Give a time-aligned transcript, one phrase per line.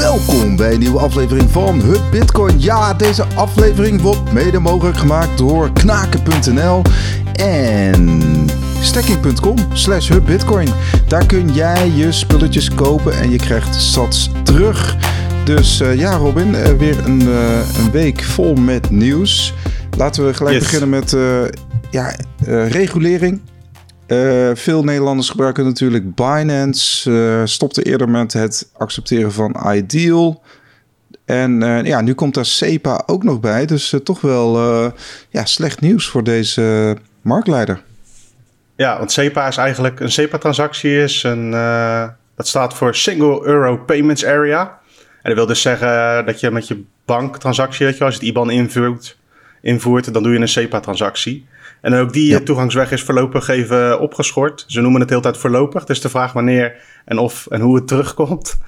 [0.00, 2.60] Welkom bij een nieuwe aflevering van Hub Bitcoin.
[2.60, 6.82] Ja, deze aflevering wordt mede mogelijk gemaakt door knaken.nl
[7.32, 8.20] en
[8.80, 10.68] stacking.com slash hubbitcoin.
[11.06, 14.96] Daar kun jij je spulletjes kopen en je krijgt sats terug.
[15.44, 19.54] Dus uh, ja, Robin, uh, weer een, uh, een, week vol met nieuws.
[19.96, 20.64] Laten we gelijk yes.
[20.64, 21.16] beginnen met
[21.90, 22.16] ja,
[22.68, 23.40] regulering.
[24.10, 27.10] Uh, veel Nederlanders gebruiken natuurlijk Binance.
[27.10, 30.42] Uh, stopte eerder met het accepteren van Ideal.
[31.24, 33.66] En uh, ja, nu komt daar SEPA ook nog bij.
[33.66, 34.58] Dus toch wel
[35.28, 37.82] ja, slecht nieuws voor deze marktleider.
[38.76, 41.26] Ja, want SEPA is eigenlijk een SEPA-transactie is
[42.36, 44.78] dat staat voor Single Euro Payments Area.
[44.98, 48.28] En dat wil dus zeggen dat je met je banktransactie, weet je, als je het
[48.28, 49.18] IBAN invoert,
[49.60, 51.46] invoert, dan doe je een SEPA-transactie.
[51.80, 52.40] En ook die ja.
[52.40, 54.64] toegangsweg is voorlopig even opgeschort.
[54.66, 55.84] Ze noemen het de hele tijd voorlopig.
[55.84, 58.58] Dus de vraag wanneer en of en hoe het terugkomt.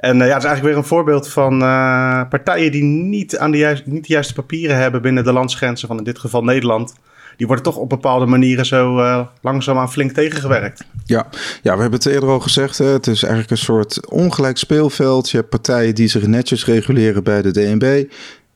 [0.00, 3.50] En uh, ja, het is eigenlijk weer een voorbeeld van uh, partijen die niet, aan
[3.50, 6.94] de juiste, niet de juiste papieren hebben binnen de landsgrenzen van in dit geval Nederland.
[7.36, 10.84] Die worden toch op bepaalde manieren zo uh, langzaamaan flink tegengewerkt.
[11.04, 11.26] Ja.
[11.62, 12.78] ja, we hebben het eerder al gezegd.
[12.78, 12.84] Hè?
[12.84, 15.30] Het is eigenlijk een soort ongelijk speelveld.
[15.30, 18.04] Je hebt partijen die zich netjes reguleren bij de DNB.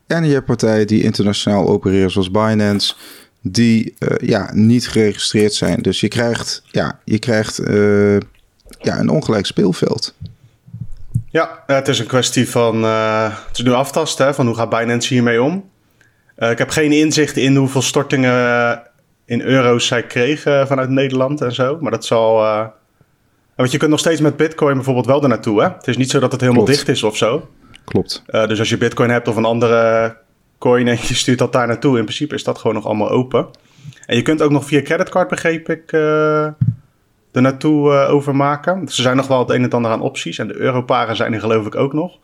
[0.07, 2.95] En je hebt partijen die internationaal opereren zoals Binance
[3.47, 5.83] die uh, ja, niet geregistreerd zijn.
[5.83, 8.17] Dus je krijgt, ja, je krijgt uh,
[8.81, 10.15] ja, een ongelijk speelveld.
[11.31, 12.85] Ja, het is een kwestie van.
[12.85, 15.71] Uh, het is nu aftasten hè, van hoe gaat Binance hiermee om.
[16.37, 18.83] ik heb geen inzicht in hoeveel stortingen
[19.25, 21.79] in euro's zij kregen vanuit Nederland en zo.
[21.81, 22.37] Maar dat zal.
[23.57, 25.63] want je kunt nog steeds met Bitcoin bijvoorbeeld wel ernaartoe.
[25.63, 25.69] Hè?
[25.69, 26.79] Het is niet zo dat het helemaal Klopt.
[26.79, 27.49] dicht is of zo.
[27.85, 28.23] Klopt.
[28.27, 30.17] dus als je Bitcoin hebt of een andere
[30.65, 31.99] coin en je stuurt dat daar naartoe.
[31.99, 33.47] In principe is dat gewoon nog allemaal open.
[34.07, 36.45] En je kunt ook nog via creditcard, begreep ik, uh,
[37.33, 38.85] er naartoe uh, overmaken.
[38.85, 40.39] Dus er zijn nog wel het een en ander aan opties.
[40.39, 42.19] En de europaren zijn er geloof ik ook nog.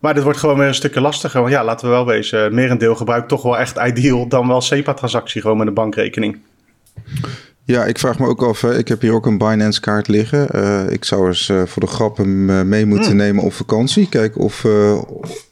[0.00, 1.40] Maar dit wordt gewoon weer een stukje lastiger.
[1.40, 5.40] Want ja, laten we wel wezen, merendeel gebruikt toch wel echt ideal dan wel SEPA-transactie
[5.40, 6.38] gewoon met een bankrekening.
[7.70, 8.62] Ja, ik vraag me ook af.
[8.62, 10.48] Ik heb hier ook een Binance kaart liggen.
[10.54, 13.16] Uh, ik zou eens uh, voor de grap hem uh, mee moeten hmm.
[13.16, 14.08] nemen op vakantie.
[14.08, 14.66] Kijken of,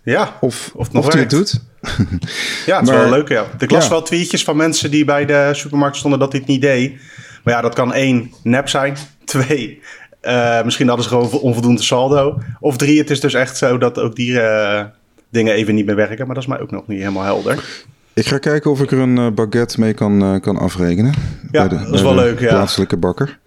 [0.03, 1.61] ja, of, of, of hij het doet.
[2.67, 3.29] ja, het is wel leuk.
[3.29, 3.47] Ja.
[3.59, 6.93] Ik las wel tweetjes van mensen die bij de supermarkt stonden dat het niet deed.
[7.45, 8.97] Maar ja, dat kan één, nep zijn.
[9.25, 9.83] Twee,
[10.65, 12.39] misschien hadden ze gewoon onvoldoende saldo.
[12.61, 14.41] Of drie, het is dus echt zo dat ook die
[15.31, 16.27] dingen even niet meer werken.
[16.27, 17.85] Maar dat is mij ook nog niet helemaal helder.
[18.19, 21.15] Ik ga kijken of ik er een baguette mee kan, kan afrekenen.
[21.51, 22.41] Ja, de, dat is wel leuk.
[22.41, 22.49] Ja.
[22.49, 23.39] Plaatselijke bakker.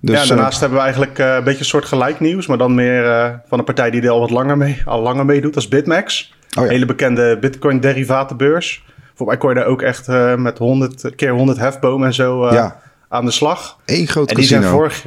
[0.00, 2.74] Dus, ja, daarnaast hebben we eigenlijk uh, een beetje een soort gelijk nieuws, maar dan
[2.74, 5.62] meer uh, van een partij die er al wat langer mee, al langer meedoet, dat
[5.62, 6.34] is BitMEX.
[6.58, 6.70] Oh, ja.
[6.70, 8.84] Hele bekende Bitcoin-derivatenbeurs.
[9.14, 10.06] Voor mij kon je daar ook echt
[10.36, 12.80] met 100 keer 100 hefbomen en zo ja.
[13.08, 13.78] aan de slag.
[13.86, 14.60] Eén groot en die casino.
[14.60, 15.06] zijn vorig,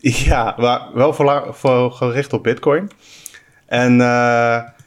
[0.30, 0.54] ja,
[0.94, 2.90] wel voor, voor, gericht op Bitcoin.
[3.66, 4.00] En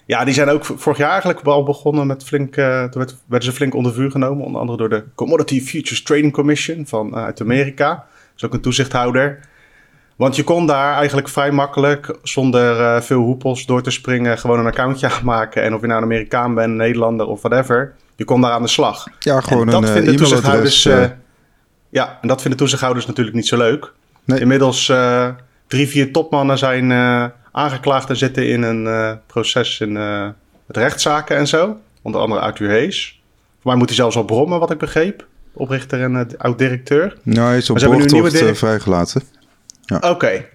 [0.10, 2.56] ja, die zijn ook vorig jaar eigenlijk al begonnen met flink.
[2.56, 4.46] Uh, toen werd, werden ze flink onder vuur genomen.
[4.46, 7.90] Onder andere door de Commodity Futures Trading Commission van, uh, uit Amerika.
[7.90, 8.06] Dat
[8.36, 9.40] is ook een toezichthouder.
[10.16, 14.60] Want je kon daar eigenlijk vrij makkelijk, zonder uh, veel hoepels door te springen, gewoon
[14.60, 15.64] een accountje aanmaken.
[15.64, 18.62] En of je nou een Amerikaan bent, een Nederlander of whatever, je kon daar aan
[18.62, 19.08] de slag.
[19.20, 20.84] Ja, gewoon en dat een vinden toezichthouders.
[21.90, 23.92] ja, en dat vinden toezichthouders natuurlijk niet zo leuk.
[24.24, 24.40] Nee.
[24.40, 24.92] Inmiddels
[25.68, 26.92] drie, vier topmannen zijn
[28.10, 30.28] en zitten in een uh, proces in uh,
[30.66, 31.80] met rechtszaken en zo.
[32.02, 33.22] Onder andere Arthur Hees.
[33.62, 35.28] Voor mij moet hij zelfs al brommen, wat ik begreep.
[35.54, 37.18] Oprichter en uh, oud-directeur.
[37.24, 39.22] Nou, hij is op borgtocht vrijgelaten.
[39.86, 39.96] Ja.
[39.96, 40.08] Oké.
[40.08, 40.48] Okay.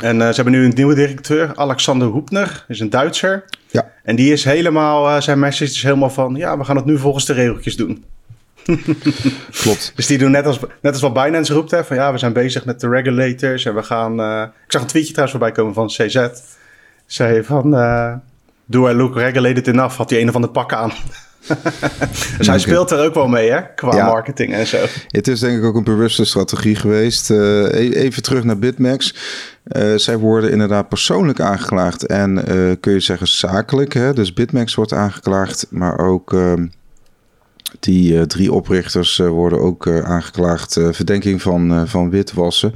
[0.00, 3.44] En ze hebben nu een nieuwe directeur, Alexander Hoepner, is een Duitser.
[3.70, 3.90] Ja.
[4.02, 7.24] En die is helemaal, zijn message is helemaal van, ja, we gaan het nu volgens
[7.24, 8.04] de regeltjes doen.
[9.62, 9.92] Klopt.
[9.94, 12.32] Dus die doen net als, net als wat Binance roept, hè, van ja, we zijn
[12.32, 14.20] bezig met de regulators en we gaan...
[14.20, 16.28] Uh, ik zag een tweetje trouwens voorbij komen van CZ.
[17.06, 18.12] Zei van, uh,
[18.64, 19.96] do I look regulated enough?
[19.96, 20.92] Had hij een of andere pak aan.
[22.38, 23.60] dus hij speelt er ook wel mee, hè?
[23.74, 24.06] Qua ja.
[24.06, 24.76] marketing en zo.
[25.08, 27.30] Het is denk ik ook een bewuste strategie geweest.
[27.30, 29.14] Uh, even terug naar BitMEX.
[29.64, 33.94] Uh, zij worden inderdaad persoonlijk aangeklaagd en uh, kun je zeggen zakelijk.
[33.94, 34.12] Hè?
[34.12, 36.66] Dus BitMEX wordt aangeklaagd, maar ook ehm,
[37.80, 40.72] die uh, drie oprichters uh, worden ook uh, aangeklaagd.
[40.72, 42.72] verdenking van, van witwassen.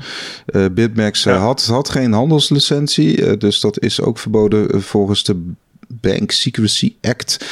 [0.73, 1.37] Bitmax ja.
[1.37, 3.37] had, had geen handelslicentie.
[3.37, 5.53] dus dat is ook verboden volgens de
[5.89, 7.47] Bank Secrecy Act.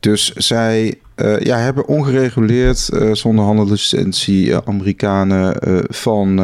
[0.00, 0.98] Dus zij
[1.38, 5.56] ja, hebben ongereguleerd zonder handelslicentie Amerikanen
[5.88, 6.38] van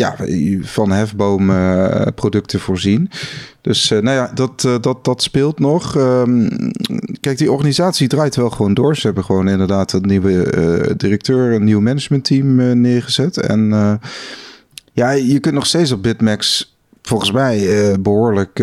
[0.00, 0.16] ja,
[0.60, 3.10] van hefboomproducten voorzien.
[3.60, 5.96] Dus uh, nou ja, dat, uh, dat, dat speelt nog.
[5.96, 6.48] Um,
[7.20, 8.96] kijk, die organisatie draait wel gewoon door.
[8.96, 13.36] Ze hebben gewoon inderdaad een nieuwe directeur, een nieuw managementteam neergezet.
[13.36, 14.00] En
[14.92, 16.69] ja, je kunt nog steeds op Bitmax
[17.10, 18.54] volgens mij behoorlijk,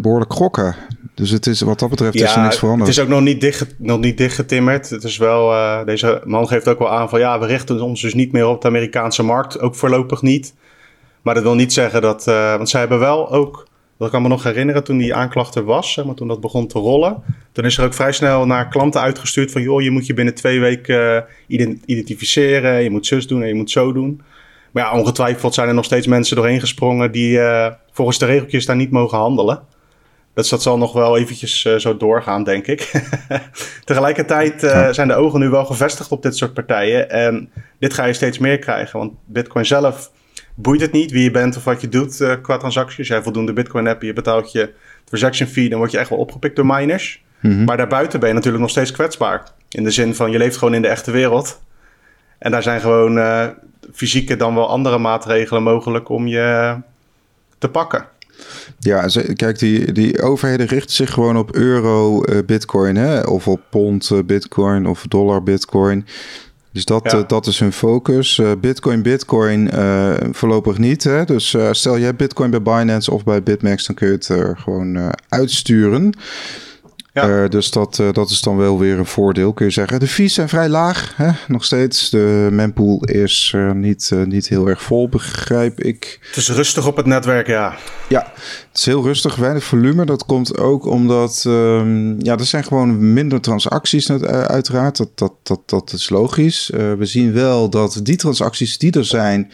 [0.00, 0.74] behoorlijk gokken.
[1.14, 2.88] Dus het is, wat dat betreft ja, is er niks veranderd.
[2.88, 4.90] Het is ook nog niet, dicht, nog niet dichtgetimmerd.
[4.90, 8.00] Het is wel, uh, deze man geeft ook wel aan van ja, we richten ons
[8.00, 9.60] dus niet meer op de Amerikaanse markt.
[9.60, 10.54] Ook voorlopig niet.
[11.22, 13.68] Maar dat wil niet zeggen dat, want zij hebben wel ook,
[13.98, 16.78] dat kan me nog herinneren toen die aanklacht er was, maar, toen dat begon te
[16.78, 17.22] rollen.
[17.52, 20.34] Toen is er ook vrij snel naar klanten uitgestuurd van joh, je moet je binnen
[20.34, 21.24] twee weken
[21.86, 22.82] identificeren.
[22.82, 24.20] Je moet zus doen en je moet zo doen.
[24.70, 27.40] Maar ja, ongetwijfeld zijn er nog steeds mensen doorheen gesprongen die
[27.92, 29.62] volgens de regeltjes daar niet mogen handelen.
[30.34, 32.92] Dus dat zal nog wel eventjes uh, zo doorgaan, denk ik.
[33.84, 37.10] Tegelijkertijd uh, zijn de ogen nu wel gevestigd op dit soort partijen.
[37.10, 38.98] En dit ga je steeds meer krijgen.
[38.98, 40.10] Want Bitcoin zelf
[40.54, 43.08] boeit het niet wie je bent of wat je doet uh, qua transacties.
[43.08, 44.72] Jij voldoende Bitcoin hebt, je betaalt je
[45.04, 47.22] transaction fee, dan word je echt wel opgepikt door miners.
[47.40, 47.64] Mm -hmm.
[47.64, 49.42] Maar daarbuiten ben je natuurlijk nog steeds kwetsbaar.
[49.68, 51.62] In de zin van je leeft gewoon in de echte wereld.
[52.38, 53.18] En daar zijn gewoon
[53.92, 56.76] fysieke dan wel andere maatregelen mogelijk om je
[57.58, 58.06] te pakken.
[58.78, 63.20] Ja, kijk, die, die overheden richten zich gewoon op euro uh, bitcoin, hè?
[63.20, 66.06] of op pond uh, bitcoin of dollar bitcoin.
[66.72, 67.18] Dus dat, ja.
[67.18, 68.40] uh, dat is hun focus.
[68.60, 69.70] bitcoin, bitcoin
[70.32, 71.04] voorlopig niet.
[71.04, 71.24] Hè?
[71.24, 74.56] Dus stel je hebt bitcoin bij Binance of bij BitMEX, dan kun je het er
[74.58, 76.12] gewoon uitsturen.
[77.12, 77.28] Ja.
[77.28, 80.00] Uh, dus dat, uh, dat is dan wel weer een voordeel, kun je zeggen.
[80.00, 81.30] De fees zijn vrij laag, hè?
[81.48, 82.10] nog steeds.
[82.10, 86.18] De mempool is uh, niet, niet heel erg vol, begrijp ik.
[86.26, 87.76] Het is rustig op het netwerk, ja.
[88.08, 88.32] Ja,
[88.68, 90.04] het is heel rustig, weinig volume.
[90.04, 94.96] Dat komt ook omdat um, ja, er zijn gewoon minder transacties uiteraard.
[94.96, 96.70] Dat, dat, dat, dat is logisch.
[96.72, 99.52] we zien wel dat die transacties die er zijn...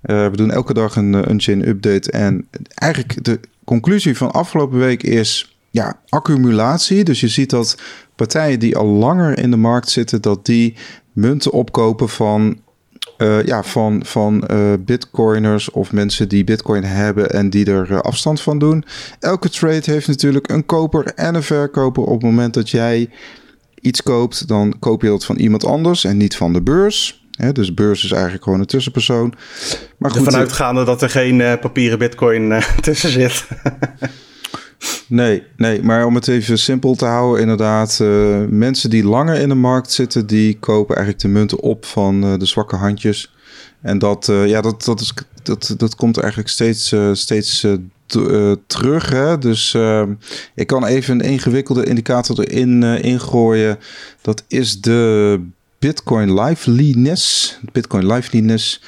[0.00, 2.10] we doen elke dag een, een chain update.
[2.10, 7.04] En eigenlijk de conclusie van afgelopen week is ja, accumulatie.
[7.04, 7.78] Dus je ziet dat
[8.16, 10.74] partijen die al langer in de markt zitten, dat die
[11.12, 12.60] munten opkopen van,
[13.18, 17.98] uh, ja, van, van uh, bitcoiners of mensen die bitcoin hebben en die er uh,
[17.98, 18.84] afstand van doen.
[19.18, 22.02] Elke trade heeft natuurlijk een koper en een verkoper.
[22.02, 23.10] Op het moment dat jij
[23.80, 27.26] iets koopt, dan koop je dat van iemand anders en niet van de beurs.
[27.30, 29.34] He, dus beurs is eigenlijk gewoon een tussenpersoon.
[29.98, 33.46] Maar goed, Ervan uitgaande dat er geen papieren bitcoin tussen zit.
[35.08, 37.98] Nee, nee, maar om het even simpel te houden, inderdaad.
[38.02, 42.24] Uh, mensen die langer in de markt zitten, die kopen eigenlijk de munten op van
[42.24, 43.34] uh, de zwakke handjes.
[43.80, 47.66] En dat, uh, ja, dat, dat, is, dat, dat komt eigenlijk steeds, steeds
[48.66, 49.10] terug.
[49.10, 49.38] Hè?
[49.38, 49.76] Dus
[50.54, 53.78] ik kan even een ingewikkelde indicator erin ingooien.
[54.20, 55.40] Dat is de
[55.78, 57.58] Bitcoin Liveliness.
[57.72, 58.82] Bitcoin Liveliness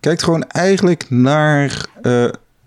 [0.00, 1.86] kijkt gewoon eigenlijk naar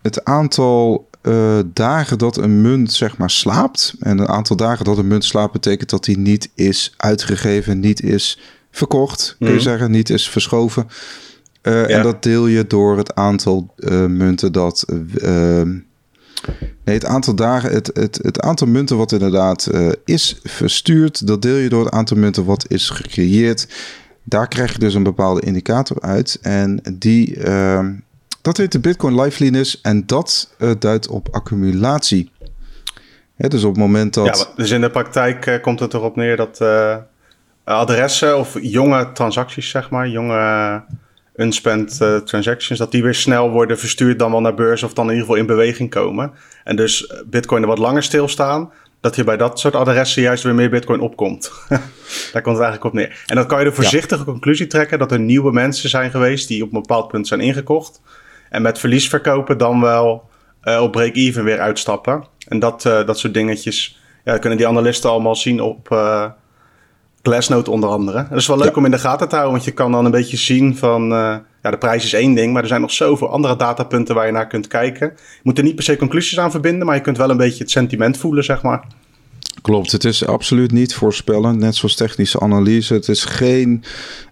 [0.01, 3.95] het aantal uh, dagen dat een munt zeg maar slaapt.
[3.99, 8.01] En een aantal dagen dat een munt slaapt betekent dat die niet is uitgegeven, niet
[8.01, 8.39] is
[8.71, 9.63] verkocht, kun je mhm.
[9.63, 10.87] zeggen, niet is verschoven.
[11.63, 11.87] Uh, ja.
[11.87, 14.85] En dat deel je door het aantal uh, munten dat.
[15.17, 15.69] Ehm,
[16.83, 19.69] nee, het aantal dagen, het, het, het aantal munten wat inderdaad
[20.05, 23.67] is verstuurd, dat deel je door het aantal munten wat is gecreëerd.
[24.23, 26.39] Daar krijg je dus een bepaalde indicator uit.
[26.41, 27.93] En die, ehm,
[28.45, 32.31] dat heet de Bitcoin Liveliness en dat uh, duidt op accumulatie.
[33.37, 34.25] dus op het moment dat.
[34.25, 36.95] Ja, dus in de praktijk uh, komt het erop neer dat uh,
[37.63, 40.83] adressen of jonge transacties, zeg maar, jonge
[41.35, 45.11] unspent transactions, dat die weer snel worden verstuurd dan wel naar beurs of dan in
[45.11, 46.31] ieder geval in beweging komen.
[46.63, 50.55] En dus Bitcoin er wat langer stilstaan, dat je bij dat soort adressen juist weer
[50.55, 51.51] meer Bitcoin opkomt.
[52.33, 53.23] Daar komt het eigenlijk op neer.
[53.25, 56.63] En dan kan je de voorzichtige conclusie trekken dat er nieuwe mensen zijn geweest die
[56.63, 58.01] op een bepaald punt zijn ingekocht.
[58.55, 60.29] En met verlies verkopen dan wel
[60.63, 62.23] uh, op break-even weer uitstappen.
[62.47, 66.25] En dat, uh, dat soort dingetjes ja, kunnen die analisten allemaal zien op uh,
[67.21, 68.25] Glassnode onder andere.
[68.29, 68.75] Dat is wel leuk ja.
[68.75, 71.07] om in de gaten te houden, want je kan dan een beetje zien van...
[71.61, 74.31] ja, de prijs is één ding, maar er zijn nog zoveel andere datapunten waar je
[74.31, 75.07] naar kunt kijken.
[75.15, 77.63] Je moet er niet per se conclusies aan verbinden, maar je kunt wel een beetje
[77.63, 78.87] het sentiment voelen, zeg maar.
[79.61, 82.93] Klopt, het is absoluut niet voorspellend, net zoals technische analyse.
[82.93, 83.83] Het is geen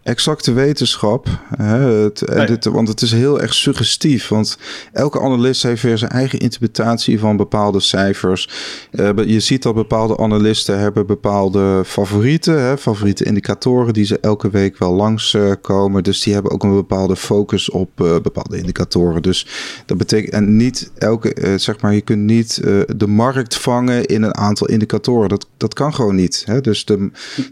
[0.03, 1.27] exacte wetenschap.
[1.57, 1.77] Hè?
[1.77, 2.45] Het, nee.
[2.45, 4.27] dit, want het is heel erg suggestief.
[4.27, 4.57] Want
[4.93, 8.49] elke analist heeft weer zijn eigen interpretatie van bepaalde cijfers.
[8.91, 12.61] Uh, je ziet dat bepaalde analisten hebben bepaalde favorieten.
[12.61, 12.77] Hè?
[12.77, 15.61] Favoriete indicatoren die ze elke week wel langskomen.
[15.61, 16.03] komen.
[16.03, 19.21] dus die hebben ook een bepaalde focus op uh, bepaalde indicatoren.
[19.21, 19.47] Dus
[19.85, 22.61] dat betekent en niet elke, uh, zeg maar, je kunt niet
[22.97, 25.29] de markt vangen in een aantal indicatoren.
[25.29, 26.43] Dat, dat kan gewoon niet.
[26.45, 26.61] Hè?
[26.61, 26.93] Dus de,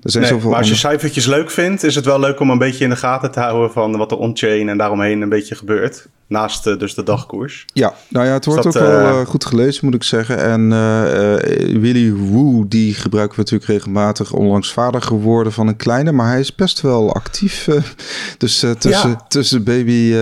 [0.04, 0.50] er zijn nee, zoveel.
[0.50, 2.96] Maar als je cijfertjes leuk vindt, is het wel leuk om een beetje in de
[2.96, 6.08] gaten te houden van wat er on-chain en daaromheen een beetje gebeurt.
[6.28, 7.66] Naast uh, dus de dagkoers.
[7.74, 10.38] Ja, nou ja, het wordt dat, ook wel uh, goed gelezen, moet ik zeggen.
[10.38, 10.70] En
[11.82, 16.40] Willy Woo, die gebruiken we natuurlijk regelmatig onlangs vader geworden van een kleine, maar hij
[16.40, 17.68] is best wel actief.
[18.38, 19.26] dus tussen, ja.
[19.28, 20.16] tussen baby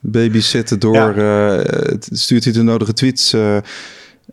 [0.00, 1.62] babysitten door, ja.
[2.10, 3.34] stuurt hij de nodige tweets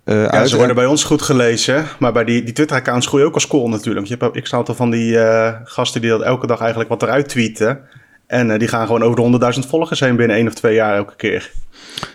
[0.07, 3.33] uh, ja, ze worden bij ons goed gelezen, maar bij die, die Twitter-accounts groeien ook
[3.33, 4.07] als school natuurlijk.
[4.07, 7.03] Je hebt, ik sta al van die uh, gasten die dat elke dag eigenlijk wat
[7.03, 7.79] eruit tweeten.
[8.27, 10.95] En uh, die gaan gewoon over de 100.000 volgers heen binnen één of twee jaar
[10.95, 11.51] elke keer.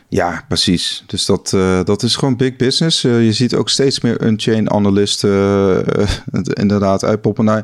[0.08, 1.04] Ja, precies.
[1.06, 1.50] Dus dat,
[1.84, 3.02] dat is gewoon big business.
[3.02, 5.84] je ziet ook steeds meer unchain analisten
[6.62, 7.44] inderdaad uitpoppen.
[7.44, 7.62] Nou,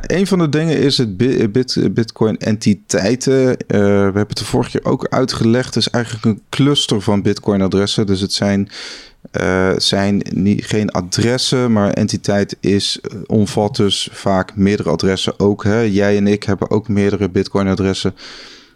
[0.00, 1.16] een van de dingen is het
[1.52, 3.46] bit, Bitcoin entiteiten.
[3.66, 5.74] we hebben het de vorige keer ook uitgelegd.
[5.74, 8.06] Het is eigenlijk een cluster van Bitcoin adressen.
[8.06, 8.68] Dus het zijn
[9.40, 15.64] uh, zijn niet, geen adressen, maar entiteit is, uh, omvat dus vaak meerdere adressen ook.
[15.64, 15.80] Hè?
[15.80, 18.14] Jij en ik hebben ook meerdere Bitcoin-adressen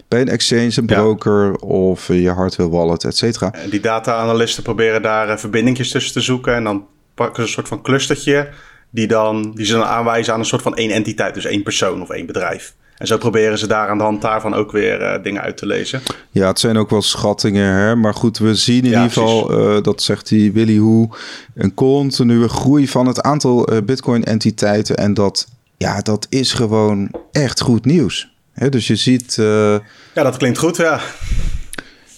[0.08, 3.52] bij een exchange, een broker of je hardware wallet, et cetera.
[3.52, 7.68] En die data-analysten proberen daar verbindingjes tussen te zoeken en dan pakken ze een soort
[7.68, 8.48] van clustertje
[8.90, 12.02] die, dan, die ze dan aanwijzen aan een soort van één entiteit, dus één persoon
[12.02, 12.74] of één bedrijf.
[12.98, 15.66] En zo proberen ze daar aan de hand daarvan ook weer uh, dingen uit te
[15.66, 16.02] lezen.
[16.30, 17.96] Ja, het zijn ook wel schattingen, hè?
[17.96, 21.08] maar goed, we zien in ieder geval, uh, dat zegt die Willy Hoe,
[21.54, 24.96] een continue groei van het aantal uh, Bitcoin-entiteiten.
[24.96, 28.34] En dat, ja, dat is gewoon echt goed nieuws.
[28.52, 28.68] Hè?
[28.68, 29.34] Dus je ziet.
[29.34, 31.00] Ja, dat klinkt goed, ja.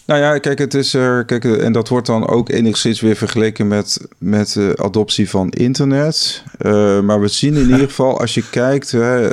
[0.08, 1.24] Nou ja, kijk, het is er.
[1.24, 6.42] Kijk, en dat wordt dan ook enigszins weer vergeleken met, met de adoptie van internet.
[6.58, 9.28] Uh, maar we zien in ieder geval, als je kijkt, hè,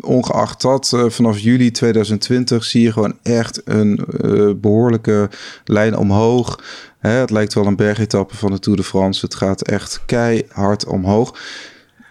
[0.00, 5.30] ongeacht dat, uh, vanaf juli 2020 zie je gewoon echt een uh, behoorlijke
[5.64, 6.62] lijn omhoog.
[6.98, 9.24] Hè, het lijkt wel een bergetappe van de Tour de France.
[9.24, 11.38] Het gaat echt keihard omhoog.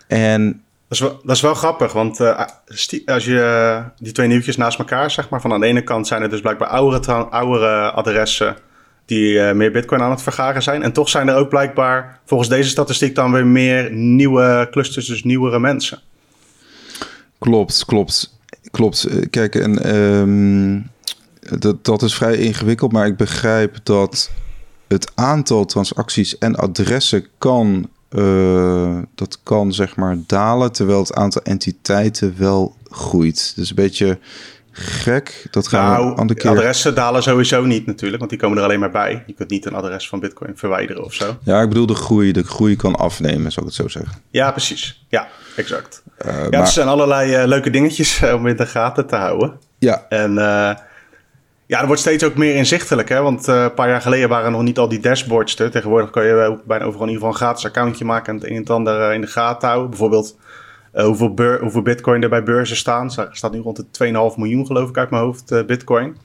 [0.07, 2.45] En dat is, wel, dat is wel grappig, want uh,
[3.05, 6.07] als je uh, die twee nieuwtjes naast elkaar, zeg maar, van aan de ene kant
[6.07, 8.57] zijn er dus blijkbaar oudere, oudere adressen
[9.05, 10.83] die uh, meer bitcoin aan het vergaren zijn.
[10.83, 15.23] En toch zijn er ook blijkbaar, volgens deze statistiek, dan weer meer nieuwe clusters, dus
[15.23, 15.99] nieuwere mensen.
[17.39, 18.39] Klopt, klopt,
[18.71, 19.07] klopt.
[19.29, 20.89] Kijk, en um,
[21.59, 24.31] dat, dat is vrij ingewikkeld, maar ik begrijp dat
[24.87, 31.41] het aantal transacties en adressen kan uh, dat kan zeg maar dalen, terwijl het aantal
[31.41, 33.53] entiteiten wel groeit.
[33.55, 34.19] Dus een beetje
[34.71, 35.47] gek.
[35.51, 36.49] Dat gaan nou, we andere keer...
[36.49, 39.23] adressen dalen sowieso niet natuurlijk, want die komen er alleen maar bij.
[39.25, 41.37] Je kunt niet een adres van Bitcoin verwijderen of zo.
[41.43, 42.31] Ja, ik bedoel de groei.
[42.31, 44.21] De groei kan afnemen, zou ik het zo zeggen.
[44.29, 45.05] Ja, precies.
[45.09, 46.03] Ja, exact.
[46.25, 46.59] Uh, ja, maar...
[46.59, 49.59] er zijn allerlei uh, leuke dingetjes om in de gaten te houden.
[49.77, 50.05] Ja.
[50.09, 50.33] En
[51.67, 53.09] ja, er wordt steeds ook meer inzichtelijk.
[53.09, 53.21] Hè?
[53.21, 55.71] Want uh, een paar jaar geleden waren nog niet al die dashboards er.
[55.71, 58.55] Tegenwoordig kan je bijna overal in ieder geval een gratis accountje maken en het een
[58.55, 59.89] en het ander uh, in de gaten houden.
[59.89, 60.37] Bijvoorbeeld
[60.95, 63.11] uh, hoeveel, hoeveel bitcoin er bij beurzen staan.
[63.17, 66.17] Er staat nu rond de 2,5 miljoen geloof ik uit mijn hoofd bitcoin.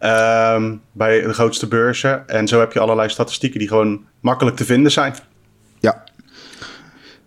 [0.00, 2.28] Um, bij de grootste beurzen.
[2.28, 5.14] En zo heb je allerlei statistieken die gewoon makkelijk te vinden zijn.
[5.80, 6.04] Ja.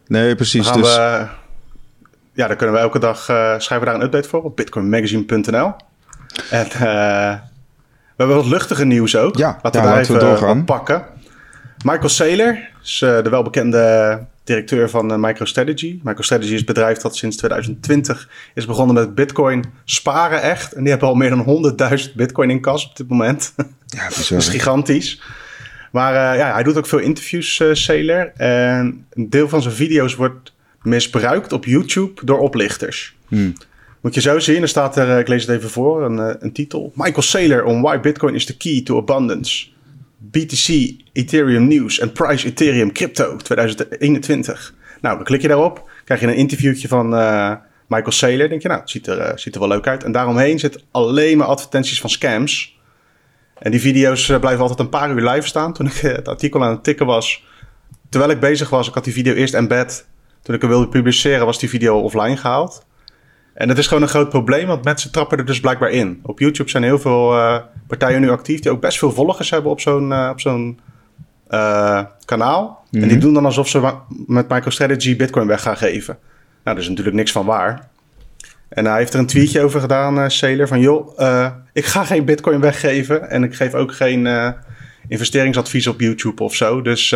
[0.08, 0.68] Nee, precies.
[0.68, 0.96] Dan dus...
[0.96, 1.28] we,
[2.34, 5.74] ja, dan kunnen we elke dag schrijven we daar een update voor op bitcoinmagazine.nl.
[6.50, 6.80] En uh,
[8.16, 9.38] we hebben wat luchtige nieuws ook.
[9.38, 10.66] Ja, laten we daar even doorgaan.
[10.66, 11.06] pakken.
[11.86, 16.00] Michael Saylor is uh, de welbekende directeur van uh, MicroStrategy.
[16.04, 20.74] MicroStrategy is een bedrijf dat sinds 2020 is begonnen met bitcoin sparen echt.
[20.74, 21.76] En die hebben al meer dan
[22.08, 23.54] 100.000 bitcoin in kas op dit moment.
[23.86, 25.22] Ja, dat is gigantisch.
[25.92, 28.32] Maar uh, ja, hij doet ook veel interviews, uh, Saylor.
[28.36, 33.16] En een deel van zijn video's wordt misbruikt op YouTube door oplichters.
[33.28, 33.54] Hmm.
[34.06, 36.36] Moet je zo zien, er staat er, eh, ik lees het even voor, een, eh,
[36.40, 36.92] een titel.
[36.96, 39.68] Michael Saylor on why Bitcoin is the key to abundance.
[40.18, 44.74] BTC, Ethereum News en Price Ethereum Crypto 2021.
[45.02, 47.52] Nou, dan klik je daarop, krijg je een interviewtje van uh,
[47.88, 48.50] Michael Saylor.
[48.50, 50.04] Denk je, nou, het ziet er, ziet er wel leuk uit.
[50.04, 52.80] En daaromheen zit alleen maar advertenties van scams.
[53.58, 55.74] En die video's blijven altijd een paar uur live staan.
[55.74, 57.44] Toen ik het artikel aan het tikken was,
[58.10, 60.08] terwijl ik bezig was, ik had die video eerst embed.
[60.42, 62.86] Toen ik hem wilde publiceren, was die video offline gehaald.
[63.56, 66.20] En dat is gewoon een groot probleem, want mensen trappen er dus blijkbaar in.
[66.24, 67.58] Op YouTube zijn heel veel uh,
[67.88, 70.80] partijen nu actief die ook best veel volgers hebben op zo'n uh, op zo'n
[71.50, 72.86] uh, kanaal.
[72.92, 73.20] En die mhm.
[73.20, 73.94] doen dan alsof ze
[74.28, 76.18] met MicroStrategy Bitcoin weg gaan geven.
[76.64, 77.90] Nou, daar is natuurlijk niks van waar.
[78.70, 81.20] En hij heeft er een tweetje over gedaan, Sailor, van joh,
[81.74, 84.54] ik ga geen Bitcoin weggeven en ik geef ook geen
[85.08, 86.82] investeringsadvies op YouTube of zo.
[86.82, 87.16] Dus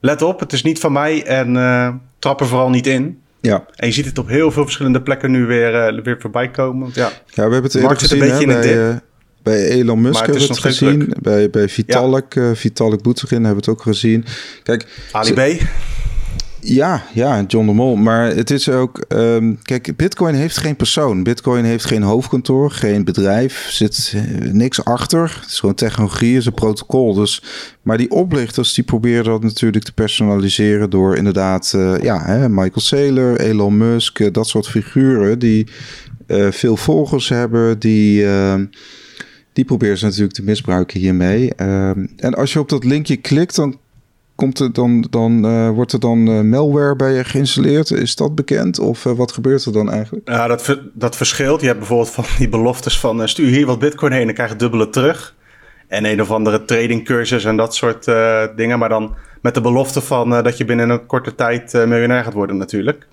[0.00, 3.22] let op, het is niet van mij en trap er vooral niet in.
[3.46, 3.64] Ja.
[3.74, 6.90] En je ziet het op heel veel verschillende plekken nu weer, uh, weer voorbij komen.
[6.94, 8.96] Ja, ja we hebben het eerder gezien hè, bij, uh,
[9.42, 11.14] bij Elon Musk hebben we het gezien.
[11.22, 12.42] Bij, bij Vitalik, ja.
[12.42, 14.24] uh, Vitalik Buterin hebben we het ook gezien.
[14.62, 15.62] Kijk, Ali B.
[16.66, 17.96] Ja, ja, John de Mol.
[17.96, 19.04] Maar het is ook.
[19.08, 21.22] Um, kijk, Bitcoin heeft geen persoon.
[21.22, 23.66] Bitcoin heeft geen hoofdkantoor, geen bedrijf.
[23.70, 25.38] zit uh, niks achter.
[25.40, 27.14] Het is gewoon technologie, is een protocol.
[27.14, 27.42] Dus,
[27.82, 32.80] maar die oplichters die proberen dat natuurlijk te personaliseren door inderdaad, uh, ja, hè, Michael
[32.80, 35.66] Saylor, Elon Musk, uh, dat soort figuren die
[36.50, 38.26] veel volgers hebben, die.
[38.26, 38.64] Ehm,
[39.52, 41.54] Die proberen ze natuurlijk te misbruiken hiermee.
[41.54, 43.78] Ehm, en als je op dat linkje klikt, dan,
[44.34, 47.90] komt er dan, dan uh, wordt er dan uh, malware bij je geïnstalleerd.
[47.90, 48.78] Is dat bekend?
[48.78, 50.28] Of uh, wat gebeurt er dan eigenlijk?
[50.28, 51.60] Ja, dat, dat verschilt.
[51.60, 54.56] Je hebt bijvoorbeeld van die beloftes van stuur hier wat bitcoin heen en krijg je
[54.56, 55.34] dubbele terug.
[55.88, 58.04] En een of andere tradingcursus en dat soort
[58.56, 58.78] dingen.
[58.78, 62.56] Maar dan met de belofte van dat je binnen een korte tijd miljonair gaat worden
[62.56, 63.06] natuurlijk.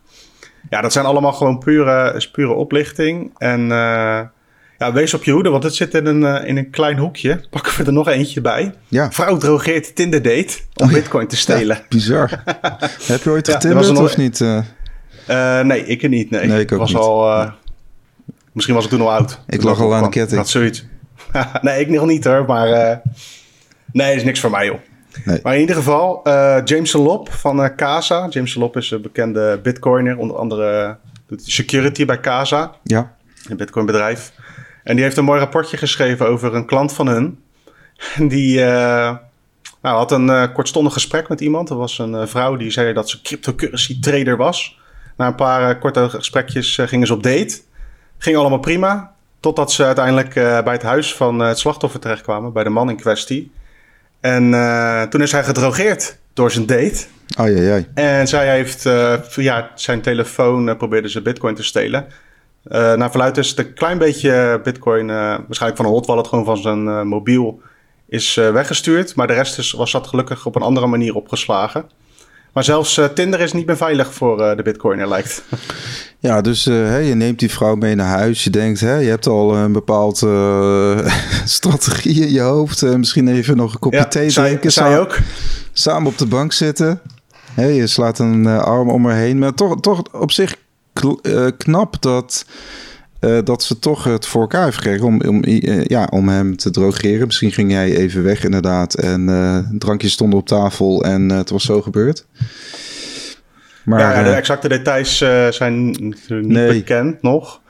[0.70, 3.32] Ja, dat zijn allemaal gewoon pure, pure oplichting.
[3.38, 3.68] En
[4.82, 7.42] ja, wees op je hoede, want het zit in een, uh, in een klein hoekje.
[7.50, 8.74] Pakken we er nog eentje bij.
[8.88, 9.12] Ja.
[9.12, 11.76] Vrouw drogeert Tinder date om oh, bitcoin te stelen.
[11.76, 12.30] Ja, bizar.
[13.12, 14.40] Heb je ooit getinderd of niet?
[14.40, 14.62] Uh...
[15.30, 16.30] Uh, nee, ik niet.
[16.30, 17.02] Nee, nee ik ook was niet.
[17.02, 17.52] Al,
[18.52, 19.40] misschien was ik toen al oud.
[19.48, 20.40] Ik lag al aan de ketting.
[20.40, 20.86] Dat zoiets.
[21.62, 23.02] nee, ik nog niet hoor, maar
[23.92, 24.80] nee, is niks voor mij joh.
[25.26, 25.40] Nee.
[25.44, 26.22] Maar in ieder geval,
[26.64, 28.28] James Lop van Casa.
[28.30, 30.98] James Lop is een bekende bitcoiner, onder andere
[31.28, 32.76] doet security bij Casa.
[32.84, 33.16] Ja.
[33.50, 34.32] Een bitcoin bedrijf.
[34.84, 37.40] En die heeft een mooi rapportje geschreven over een klant van hun.
[38.18, 38.66] Die uh,
[39.82, 41.70] nou, had een uh, kortstondig gesprek met iemand.
[41.70, 44.80] Er was een uh, vrouw die zei dat ze cryptocurrency trader was.
[45.18, 47.62] Na een paar korte gesprekjes gingen ze op date.
[48.18, 49.14] Ging allemaal prima.
[49.40, 52.54] Totdat ze uiteindelijk bij het huis van het slachtoffer terechtkwamen.
[52.54, 53.52] Bij de man in kwestie.
[54.20, 54.52] En
[55.10, 57.06] toen is hij gedrogeerd door zijn date.
[57.38, 57.88] Ai, ai, ai.
[57.94, 58.90] En zij heeft
[59.22, 62.08] via zijn telefoon probeerde ze bitcoin te stelen.
[62.68, 66.28] Uh, naar verluidt is het een klein beetje bitcoin, uh, waarschijnlijk van een hot wallet,
[66.28, 67.62] gewoon van zijn uh, mobiel,
[68.08, 69.16] is weggestuurd.
[69.16, 71.86] Maar de rest is, was dat gelukkig op een andere manier opgeslagen.
[72.54, 75.44] Maar zelfs Tinder is niet meer veilig voor de bitcoiner, lijkt.
[76.20, 78.44] Ja, dus hey, je neemt die vrouw mee naar huis.
[78.44, 80.18] Je denkt, hè, je hebt al een bepaald
[81.46, 82.82] strategie in je hoofd.
[82.82, 84.72] misschien even nog een kopje ja, thee drinken.
[84.72, 85.18] Zij ook.
[85.74, 87.02] Samen op de bank zitten.
[87.54, 89.40] Hey, je slaat een arm om haar heen.
[89.40, 90.56] Maar toch, toch op zich
[91.58, 92.46] knap dat,
[93.22, 96.58] uh, dat ze toch het voor elkaar heeft gekregen om, om, uh, ja, om hem
[96.58, 97.26] te drogeren.
[97.26, 101.82] Misschien ging jij even weg inderdaad en drankjes stonden op tafel en het was zo
[101.82, 102.26] gebeurd.
[103.86, 105.18] Maar, ja, de exacte details
[105.50, 106.68] zijn niet nee.
[106.68, 107.62] bekend nog.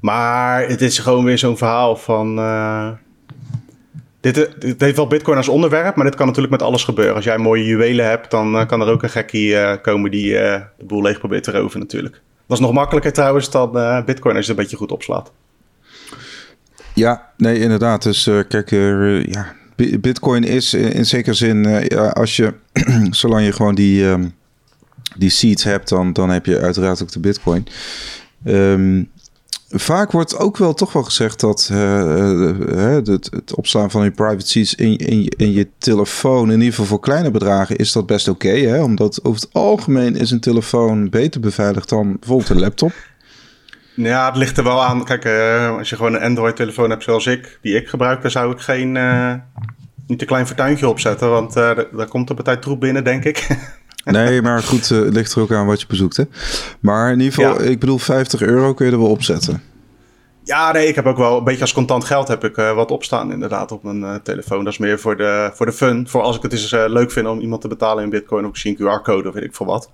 [0.00, 2.36] Maar het is gewoon weer zo'n verhaal van...
[4.20, 7.14] Dit, dit, heeft wel Bitcoin als onderwerp, maar dit kan natuurlijk met alles gebeuren.
[7.14, 11.02] Als jij mooie juwelen hebt, dan kan er ook een gekkie komen die de boel
[11.02, 12.22] leeg probeert te roven natuurlijk.
[12.46, 15.32] Dat is nog makkelijker trouwens dan uh, Bitcoin als je het een beetje goed opslaat.
[16.94, 18.02] Ja, nee, inderdaad.
[18.02, 19.54] Dus uh, kijk, uh, ja,
[20.00, 22.54] Bitcoin is in zekere zin, als je,
[23.10, 24.34] zolang je gewoon die, um,
[25.16, 27.66] die seeds hebt, dan, dan heb je uiteraard ook de Bitcoin.
[28.44, 29.10] Um,
[29.78, 34.74] Vaak wordt ook wel toch wel gezegd dat uh, het, het, opslaan van je privacies
[34.74, 38.80] in, in, in je telefoon, in ieder geval voor kleine bedragen, is dat best oké.
[38.82, 42.92] Omdat over het algemeen is een telefoon beter beveiligd dan bijvoorbeeld een laptop.
[43.94, 45.04] Ja, het ligt er wel aan.
[45.04, 45.26] Kijk,
[45.78, 48.92] als je gewoon een Android-telefoon hebt zoals ik, die ik gebruik, dan zou ik geen,
[50.06, 51.30] niet een klein fortuintje opzetten.
[51.30, 53.46] Want daar komt de partij troep binnen, denk ik.
[54.12, 56.16] Nee, maar goed, uh, het ligt er ook aan wat je bezoekt.
[56.16, 56.24] Hè?
[56.80, 59.62] Maar in ieder geval, ik bedoel, 50 euro kun je er wel opzetten.
[60.44, 62.90] Ja, nee, ik heb ook wel een beetje als contant geld heb ik uh, wat
[62.90, 64.64] opstaan inderdaad op mijn uh, telefoon.
[64.64, 66.08] Dat is meer voor de, voor de fun.
[66.08, 68.76] Voor als ik het eens leuk vind om iemand te betalen in bitcoin of misschien
[68.76, 69.90] QR-code of weet ik veel wat.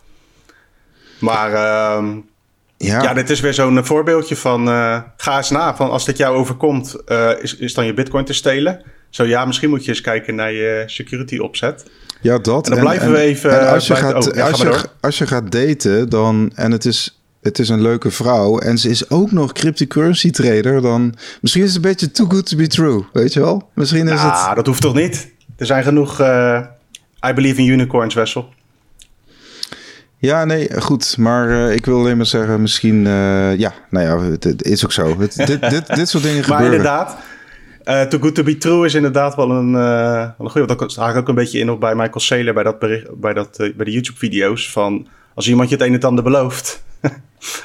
[1.19, 2.17] Maar ehm,
[2.77, 3.03] ja.
[3.03, 4.67] ja, dit is weer zo'n voorbeeldje van
[5.17, 5.77] ga eens na.
[5.77, 6.97] Van als dit jou overkomt,
[7.41, 8.83] is, is dan je bitcoin te stelen?
[9.11, 11.91] Zo ja, misschien moet je eens kijken naar je security opzet.
[12.23, 12.69] Ja, dat.
[12.69, 13.61] En dan blijven we even.
[13.61, 16.53] En als, je gaat, oh, als, je, als je gaat daten, dan.
[16.55, 18.59] En het is, het is een leuke vrouw.
[18.59, 20.83] En ze is ook nog cryptocurrency trader.
[20.83, 21.15] Dan.
[21.41, 23.05] Misschien is het een beetje too good to be true.
[23.13, 23.69] Weet je wel?
[23.75, 24.57] Misschien is nou, het.
[24.57, 25.31] dat hoeft toch niet?
[25.57, 26.21] Er zijn genoeg.
[26.21, 26.61] Uh,
[27.27, 28.49] I believe in unicorns, Wessel.
[30.19, 31.17] Ja, nee, goed.
[31.19, 33.05] Maar uh, ik wil alleen maar zeggen, misschien...
[33.05, 35.21] Uh, ja, nou ja, het, het, is ook zo.
[35.21, 36.83] Het, dit, dit, dit soort dingen maar gebeuren.
[36.83, 37.17] Maar inderdaad,
[37.85, 40.77] uh, Too Good To Be True is inderdaad wel een, uh, wel een goede.
[40.77, 43.61] Dat haak ook een beetje in op bij Michael Saylor bij, dat bericht, bij, dat,
[43.61, 44.71] uh, bij de YouTube-video's.
[44.71, 46.83] Van als iemand je het een en ander belooft.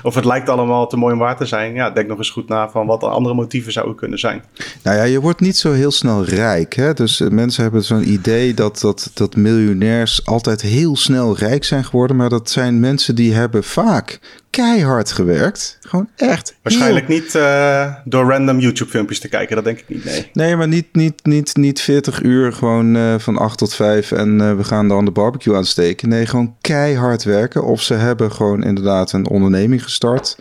[0.03, 1.73] of het lijkt allemaal te mooi om waar te zijn.
[1.73, 4.43] Ja, denk nog eens goed na van wat de andere motieven zouden kunnen zijn.
[4.83, 6.73] Nou ja, je wordt niet zo heel snel rijk.
[6.73, 6.93] Hè?
[6.93, 12.15] Dus mensen hebben zo'n idee dat, dat, dat miljonairs altijd heel snel rijk zijn geworden.
[12.15, 14.19] Maar dat zijn mensen die hebben vaak
[14.57, 15.77] keihard gewerkt.
[15.81, 16.55] Gewoon echt.
[16.61, 19.55] Waarschijnlijk niet uh, door random YouTube-filmpjes te kijken.
[19.55, 20.03] Dat denk ik niet.
[20.03, 24.11] Nee, nee maar niet, niet, niet, niet 40 uur gewoon uh, van 8 tot 5
[24.11, 26.09] en uh, we gaan dan de barbecue aansteken.
[26.09, 27.63] Nee, gewoon keihard werken.
[27.63, 30.37] Of ze hebben gewoon inderdaad een onderneming gestart.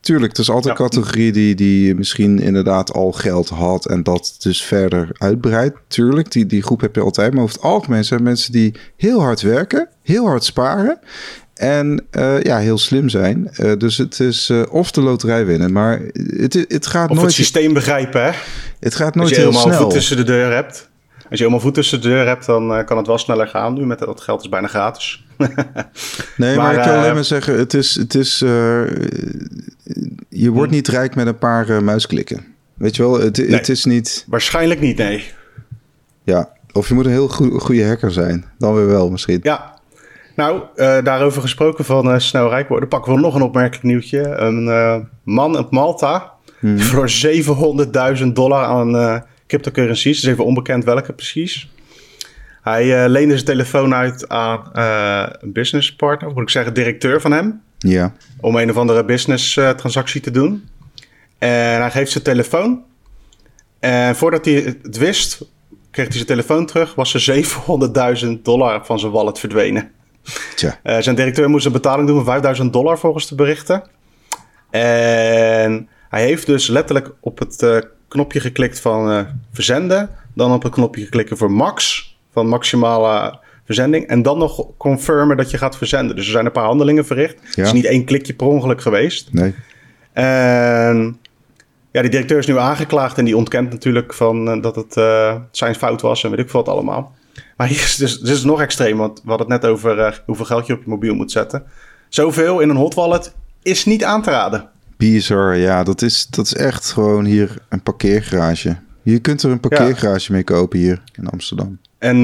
[0.00, 4.36] Tuurlijk, er is altijd een categorie die, die misschien inderdaad al geld had en dat
[4.38, 5.76] dus verder uitbreidt.
[5.88, 7.34] Tuurlijk, die, die groep heb je altijd.
[7.34, 10.98] Maar over het algemeen zijn mensen die heel hard werken, heel hard sparen
[11.58, 12.06] En
[12.42, 13.50] ja, heel slim zijn.
[13.78, 15.72] dus het is of de loterij winnen.
[15.72, 16.00] Maar
[16.36, 17.26] het, het gaat of nooit...
[17.26, 18.30] het systeem begrijpen, hè?
[18.80, 19.82] Het gaat nooit Als je heel helemaal snel.
[19.82, 20.88] voet tussen de deur hebt.
[21.16, 23.74] Als je helemaal voet tussen de deur hebt, dan kan het wel sneller gaan.
[23.74, 25.24] Nu met dat geld is bijna gratis.
[26.36, 27.94] nee, maar, maar, ik wil alleen maar zeggen, het is...
[27.94, 28.38] Het is
[30.28, 32.44] je wordt niet rijk met een paar muisklikken.
[32.74, 34.24] Weet je wel, het, nee, het is niet...
[34.28, 35.24] Waarschijnlijk niet, nee.
[36.24, 38.44] Ja, of je moet een heel goede hacker zijn.
[38.58, 39.40] Dan weer wel misschien.
[39.42, 39.77] Ja.
[40.38, 44.20] Nou, uh, daarover gesproken van uh, snel rijk worden, pakken we nog een opmerkelijk nieuwtje.
[44.20, 46.78] Een uh, man op Malta hmm.
[46.90, 47.10] voor
[48.18, 50.16] 700.000 dollar aan cryptocurrencies.
[50.16, 51.70] Het is even onbekend welke precies.
[52.62, 54.70] Hij leende zijn telefoon uit aan
[55.40, 57.60] een business partner, moet ik zeggen, directeur van hem.
[57.78, 58.12] Ja.
[58.40, 60.68] Om een of andere business transactie te doen.
[61.38, 62.82] En hij geeft zijn telefoon.
[63.80, 65.38] En voordat hij het wist,
[65.90, 66.94] kreeg hij zijn telefoon terug.
[66.94, 67.44] Was er
[68.24, 69.96] 700.000 dollar van zijn wallet verdwenen.
[70.54, 70.80] Tja.
[70.84, 73.82] Uh, zijn directeur moest een betaling doen van 5000 dollar volgens de berichten.
[74.70, 79.20] En hij heeft dus letterlijk op het uh, knopje geklikt van uh,
[79.52, 80.10] verzenden.
[80.34, 82.06] Dan op het knopje geklikken voor max.
[82.32, 84.06] Van maximale verzending.
[84.06, 86.16] En dan nog confirmen dat je gaat verzenden.
[86.16, 87.34] Dus er zijn een paar handelingen verricht.
[87.34, 87.48] Ja.
[87.50, 89.32] Het is niet één klikje per ongeluk geweest.
[89.32, 89.54] Nee.
[90.12, 91.18] En
[91.90, 95.34] ja, die directeur is nu aangeklaagd en die ontkent natuurlijk van, uh, dat het uh,
[95.50, 97.16] zijn fout was en weet ik veel wat allemaal.
[97.58, 100.12] Maar hier is dus, dit is nog extreem, want we hadden het net over uh,
[100.26, 101.62] hoeveel geld je op je mobiel moet zetten.
[102.08, 104.68] Zoveel in een hot wallet is niet aan te raden.
[104.96, 108.76] Bizar, ja, dat is, dat is echt gewoon hier een parkeergarage.
[109.02, 110.34] Je kunt er een parkeergarage ja.
[110.34, 111.78] mee kopen hier in Amsterdam.
[111.98, 112.22] En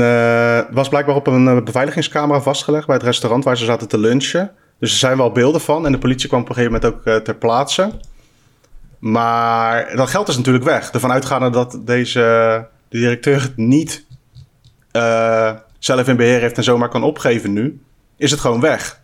[0.70, 4.51] was blijkbaar op een beveiligingscamera vastgelegd bij het restaurant waar ze zaten te lunchen.
[4.79, 7.25] Dus er zijn wel beelden van en de politie kwam op een gegeven moment ook
[7.25, 7.90] ter plaatse.
[8.99, 10.90] Maar dat geld is natuurlijk weg.
[10.90, 12.20] Ervan uitgaande dat deze
[12.88, 14.05] de directeur het niet
[14.96, 17.80] uh, zelf in beheer heeft en zomaar kan opgeven nu,
[18.16, 19.00] is het gewoon weg.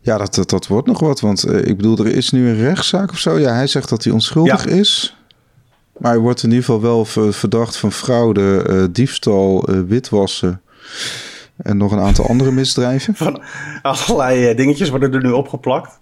[0.00, 1.20] Ja, dat, dat, dat wordt nog wat.
[1.20, 3.38] Want uh, ik bedoel, er is nu een rechtszaak of zo.
[3.38, 4.70] Ja, hij zegt dat hij onschuldig ja.
[4.70, 5.16] is.
[5.96, 10.62] Maar hij wordt in ieder geval wel verdacht van fraude, uh, diefstal, witwassen.
[11.56, 13.14] En nog een aantal andere misdrijven.
[13.24, 13.42] Van
[13.82, 15.98] allerlei dingetjes worden er nu opgeplakt.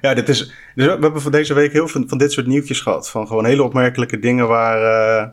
[0.00, 0.38] Ja, dit is,
[0.74, 3.10] dus we hebben van deze week heel veel van dit soort nieuwtjes gehad.
[3.10, 5.32] Van gewoon hele opmerkelijke dingen waar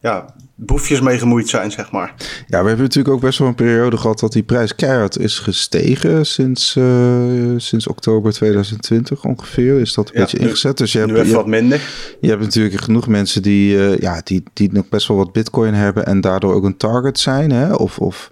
[0.00, 2.14] ja, boefjes mee gemoeid zijn, zeg maar.
[2.46, 5.38] Ja, we hebben natuurlijk ook best wel een periode gehad dat die prijs keihard is
[5.38, 9.80] gestegen sinds, uh, sinds oktober 2020 ongeveer.
[9.80, 10.78] Is dat een ja, beetje ingezet.
[10.78, 11.80] Dus je hebt, nu even je, wat minder.
[12.20, 15.74] Je hebt natuurlijk genoeg mensen die, uh, ja, die, die nog best wel wat bitcoin
[15.74, 17.50] hebben en daardoor ook een target zijn.
[17.52, 17.74] Hè?
[17.74, 17.98] Of...
[17.98, 18.30] of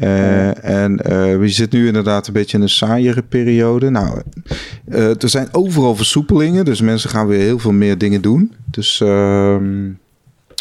[0.00, 3.90] uh, en uh, we zitten nu inderdaad een beetje in een saaiere periode.
[3.90, 4.22] Nou,
[4.88, 8.52] uh, er zijn overal versoepelingen, dus mensen gaan weer heel veel meer dingen doen.
[8.70, 9.02] Dus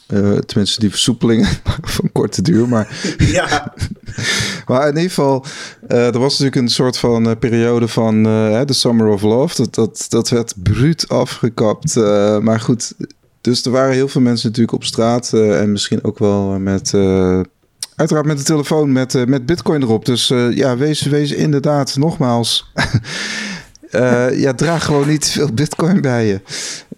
[0.07, 1.47] ehm, tenminste die versoepelingen
[1.95, 3.13] van korte duur, maar...
[3.17, 3.73] ja.
[4.67, 5.45] maar in ieder geval,
[5.87, 9.55] er was natuurlijk een soort van periode van de Summer of Love.
[9.55, 11.95] Dat, dat, dat werd bruut afgekapt.
[12.41, 12.93] maar goed,
[13.41, 16.93] dus er waren heel veel mensen natuurlijk op straat en misschien ook wel met
[17.95, 20.05] Uiteraard met de telefoon met, met bitcoin erop.
[20.05, 22.71] Dus ja, wees, wees inderdaad nogmaals...
[23.91, 26.41] uh, ja, draag gewoon niet veel bitcoin bij je.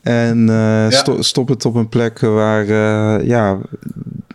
[0.02, 0.90] En ja.
[0.90, 2.66] sto stop het op een plek waar,
[3.26, 3.58] ja,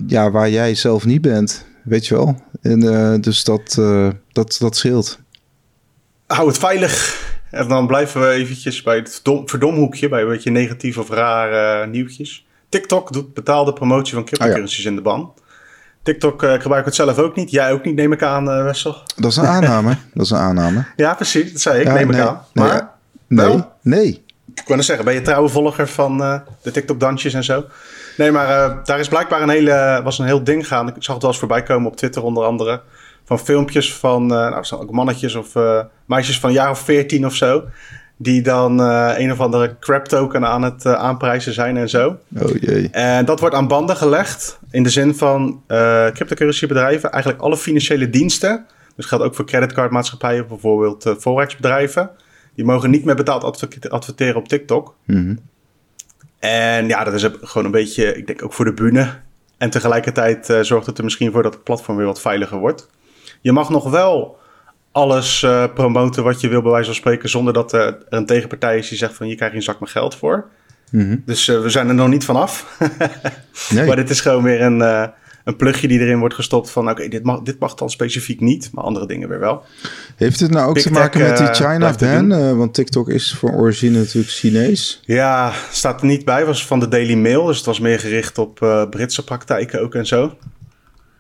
[0.07, 1.66] ja, waar jij zelf niet bent.
[1.83, 2.42] Weet je wel?
[2.62, 2.81] En,
[3.20, 3.74] dus dat,
[4.33, 5.18] dat, dat scheelt.
[6.27, 7.22] Hou het veilig.
[7.50, 10.09] En dan blijven we eventjes bij het verdomhoekje.
[10.09, 12.46] Bij een beetje negatief of rare nieuwtjes.
[12.68, 14.90] TikTok doet betaalde promotie van cryptocurrencies oh ja.
[14.90, 15.33] in de ban.
[16.03, 17.50] TikTok uh, gebruik het zelf ook niet.
[17.50, 18.96] Jij ook niet, neem ik aan, uh, Wessel.
[19.16, 19.96] Dat is een aanname.
[20.14, 20.85] dat is een aanname.
[20.96, 21.53] Ja, precies.
[21.53, 22.44] Dat zei ik, ja, neem nee, ik aan.
[22.53, 22.90] Maar,
[23.27, 24.24] nee, nee, nee.
[24.55, 27.64] Ik wou zeggen, ben je trouwe volger van uh, de TikTok-dansjes en zo?
[28.17, 30.88] Nee, maar daar is blijkbaar een hele, was een heel ding gaan.
[30.88, 32.81] Ik zag het wel eens voorbij komen op Twitter onder andere.
[33.25, 35.53] Van filmpjes van, nou, ook mannetjes of
[36.05, 37.64] meisjes van een jaar of veertien of zo.
[38.17, 42.19] Die dan een of andere crap token aan het aanprijzen zijn en zo.
[42.38, 42.88] Oh jee.
[42.90, 44.59] En dat wordt aan banden gelegd.
[44.71, 45.62] In de zin van
[46.14, 47.12] cryptocurrency bedrijven.
[47.12, 48.67] Eigenlijk alle financiële diensten.
[48.97, 50.47] Dus geldt ook voor creditcardmaatschappijen.
[50.49, 52.11] Bijvoorbeeld forexbedrijven.
[52.55, 54.95] Die mogen niet meer betaald adver adverteren op TikTok.
[55.05, 55.38] Mm -hmm.
[56.38, 59.21] En ja, dat is gewoon een beetje, ik denk ook voor de bühne.
[59.59, 62.88] En tegelijkertijd zorgt het er misschien voor dat het platform weer wat veiliger wordt.
[63.40, 64.38] Je mag nog wel
[64.93, 68.27] alles uh, promoten wat je wil, bij wijze van spreken, zonder dat uh, er een
[68.27, 70.49] tegenpartij is die zegt van je krijgt een zak met geld voor.
[70.90, 71.23] Mm -hmm.
[71.27, 72.79] Dus we zijn er nog niet vanaf.
[73.71, 73.87] nee.
[73.87, 75.12] Maar dit is gewoon weer een,
[75.44, 78.40] een plugje die erin wordt gestopt van oké, okay, dit, mag, dit mag dan specifiek
[78.40, 79.62] niet, maar andere dingen weer wel.
[80.16, 81.94] Heeft het nou ook Big te maken tech, met die uh, China
[82.28, 82.57] ban?
[82.57, 85.00] want TikTok is voor origine natuurlijk Chinees.
[85.04, 88.38] Ja, staat er niet bij, was van de Daily Mail, dus het was meer gericht
[88.38, 90.37] op uh, Britse praktijken ook en zo.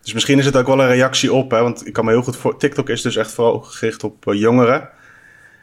[0.02, 1.60] Dus misschien is het ook wel een reactie op, hè?
[1.60, 2.58] want ik kan me heel goed voor.
[2.58, 4.88] TikTok is dus echt vooral gericht op uh, jongeren.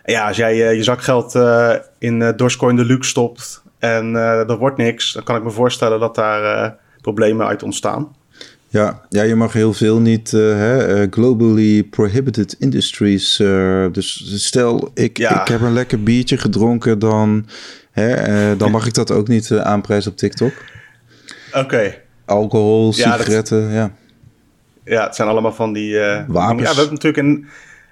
[0.04, 4.78] En ja, als jij uh, je zakgeld uh, in Dogecoin Deluxe stopt en er wordt
[4.78, 8.15] niks, dan kan ik me voorstellen dat daar problemen uit ontstaan.
[8.72, 10.32] Ja, ja, je mag heel veel niet.
[10.32, 13.36] hè, globally prohibited industries.
[13.92, 15.42] dus stel, ik, ja.
[15.42, 17.48] ik heb een lekker biertje gedronken, dan,
[17.92, 20.52] hè, dan mag ik dat ook niet aanprijzen op TikTok.
[21.48, 21.60] Oké.
[21.60, 22.02] Okay.
[22.26, 23.92] Alcohol, sigaretten, ja, ja.
[24.84, 25.98] Ja, het zijn allemaal van die...
[26.28, 26.62] Wapens.
[26.62, 27.46] Ja, we hebben natuurlijk een...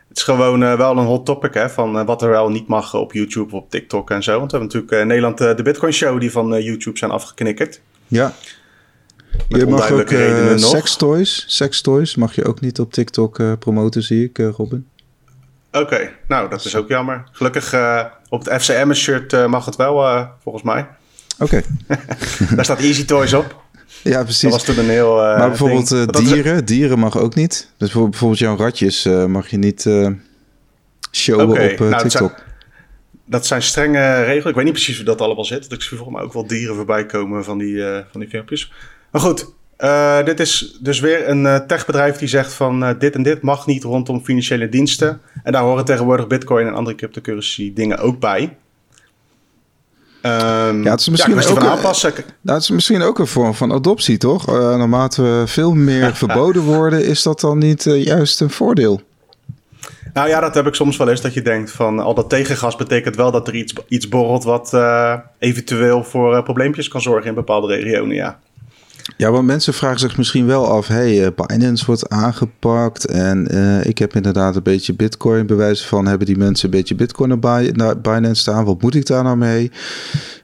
[0.08, 3.14] Het is gewoon wel een hot topic, hè, van wat er wel niet mag op
[3.14, 4.40] YouTube, op TikTok en zo.
[4.40, 7.82] Want we hebben natuurlijk in Nederland de Bitcoin Show die van YouTube zijn afgeknikkerd.
[8.08, 8.34] Ja.
[9.50, 10.10] Met je mag ook
[10.60, 14.88] sextoys, sextoys mag je ook niet op TikTok promoten, zie ik, Robin.
[15.72, 17.24] Oké, nou dat is ook jammer.
[17.32, 17.76] Gelukkig
[18.30, 20.88] op het FCM-shirt mag het wel, volgens mij.
[21.40, 21.62] Oké.
[22.56, 23.64] Daar staat Easy Toys op.
[24.04, 24.42] Ja, precies.
[24.42, 25.18] Dat was toen een heel.
[25.18, 27.72] Uh, maar bijvoorbeeld uh, dieren, dieren mag ook niet.
[27.78, 29.82] Dus bijvoorbeeld jouw ratjes uh, mag je niet
[31.12, 32.02] showen okay, op nou, TikTok.
[32.02, 32.32] Dat zijn,
[33.26, 34.50] dat zijn, strenge regels.
[34.50, 35.72] Ik weet niet precies hoe dat allemaal zit.
[35.72, 38.72] Ik zie volgens mij ook wel dieren voorbij komen van die, van die filmpjes.
[39.12, 39.46] Maar goed,
[40.26, 44.24] dit is dus weer een techbedrijf die zegt van dit en dit mag niet rondom
[44.24, 45.22] financiële diensten.
[45.44, 48.58] En daar horen tegenwoordig Bitcoin en andere cryptocurrency dingen ook bij.
[50.24, 52.14] Um, ja, het is misschien ook, aanpassen.
[52.42, 54.48] Nou, het is misschien ook een vorm van adoptie, toch?
[54.48, 59.02] Naarmate we veel meer verboden worden, is dat dan niet juist een voordeel?
[60.14, 61.22] Nou ja, dat heb ik soms wel eens.
[61.22, 64.78] Dat je denkt van al dat tegengas betekent wel dat er iets, iets borrelt wat
[65.38, 68.16] eventueel voor probleempjes kan zorgen in bepaalde regionen.
[68.16, 68.40] Ja.
[69.18, 73.06] Ja, want mensen vragen zich misschien wel af: hey, Binance wordt aangepakt.
[73.06, 73.48] En
[73.88, 75.46] ik heb inderdaad een beetje Bitcoin.
[75.46, 77.40] Bewijzen van hebben die mensen een beetje Bitcoin
[77.74, 78.66] naar Binance staan?
[78.66, 79.72] Wat moet ik daar nou mee?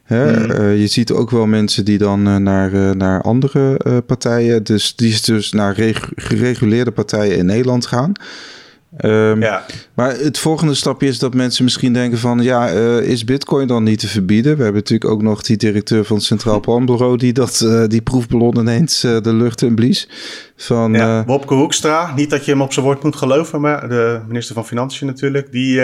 [0.02, 0.32] Hè?
[0.32, 0.50] Mm.
[0.50, 5.20] Uh, je ziet ook wel mensen die dan uh, naar, naar andere partijen, dus die
[5.24, 5.74] dus naar
[6.14, 8.12] gereguleerde partijen in Nederland gaan.
[9.00, 9.64] Um, ja.
[9.94, 12.42] Maar het volgende stapje is dat mensen misschien denken van...
[12.42, 14.56] ja, uh, is bitcoin dan niet te verbieden?
[14.56, 17.16] We hebben natuurlijk ook nog die directeur van het Centraal Planbureau...
[17.16, 20.08] die dat, uh, die proefballon ineens uh, de lucht in blies.
[20.56, 23.60] Van, ja, Bobke Hoekstra, niet dat je hem op zijn woord moet geloven...
[23.60, 25.52] maar de minister van Financiën natuurlijk...
[25.52, 25.80] die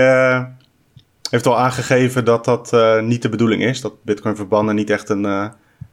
[1.30, 3.80] heeft al aangegeven dat dat niet de bedoeling is.
[3.80, 5.24] Dat bitcoin verbannen niet echt een,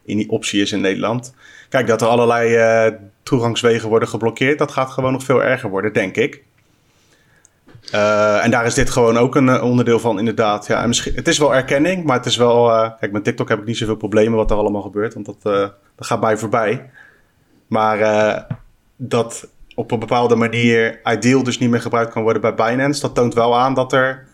[0.06, 1.34] een optie is in Nederland.
[1.68, 4.58] Kijk, dat er allerlei toegangswegen worden geblokkeerd...
[4.58, 6.42] dat gaat gewoon nog veel erger worden, denk ik.
[7.94, 10.66] Uh, en daar is dit gewoon ook een uh, onderdeel van, inderdaad.
[10.66, 12.68] Ja, en misschien, het is wel erkenning, maar het is wel.
[12.68, 15.42] Uh, kijk, met TikTok heb ik niet zoveel problemen wat er allemaal gebeurt, want dat,
[15.42, 16.90] dat gaat mij voorbij.
[17.66, 18.46] Maar
[18.96, 23.14] dat op een bepaalde manier Ideal dus niet meer gebruikt kan worden bij Binance, dat
[23.14, 24.26] toont wel aan dat er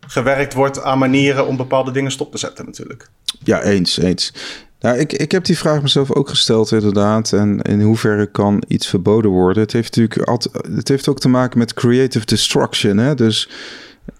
[0.00, 3.08] gewerkt wordt aan manieren om bepaalde dingen stop te zetten, natuurlijk.
[3.44, 4.32] Ja, eens, eens.
[4.80, 7.32] Nou, ik, ik heb die vraag mezelf ook gesteld, inderdaad.
[7.32, 9.62] En in hoeverre kan iets verboden worden?
[9.62, 10.40] Het heeft natuurlijk
[10.74, 12.96] het heeft ook te maken met creative destruction.
[12.96, 13.14] Hè?
[13.14, 13.48] Dus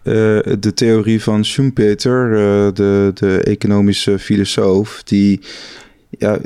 [0.03, 0.15] uh,
[0.59, 5.41] de theorie van Schumpeter, uh, de, de economische filosoof, die.
[6.11, 6.39] Ja,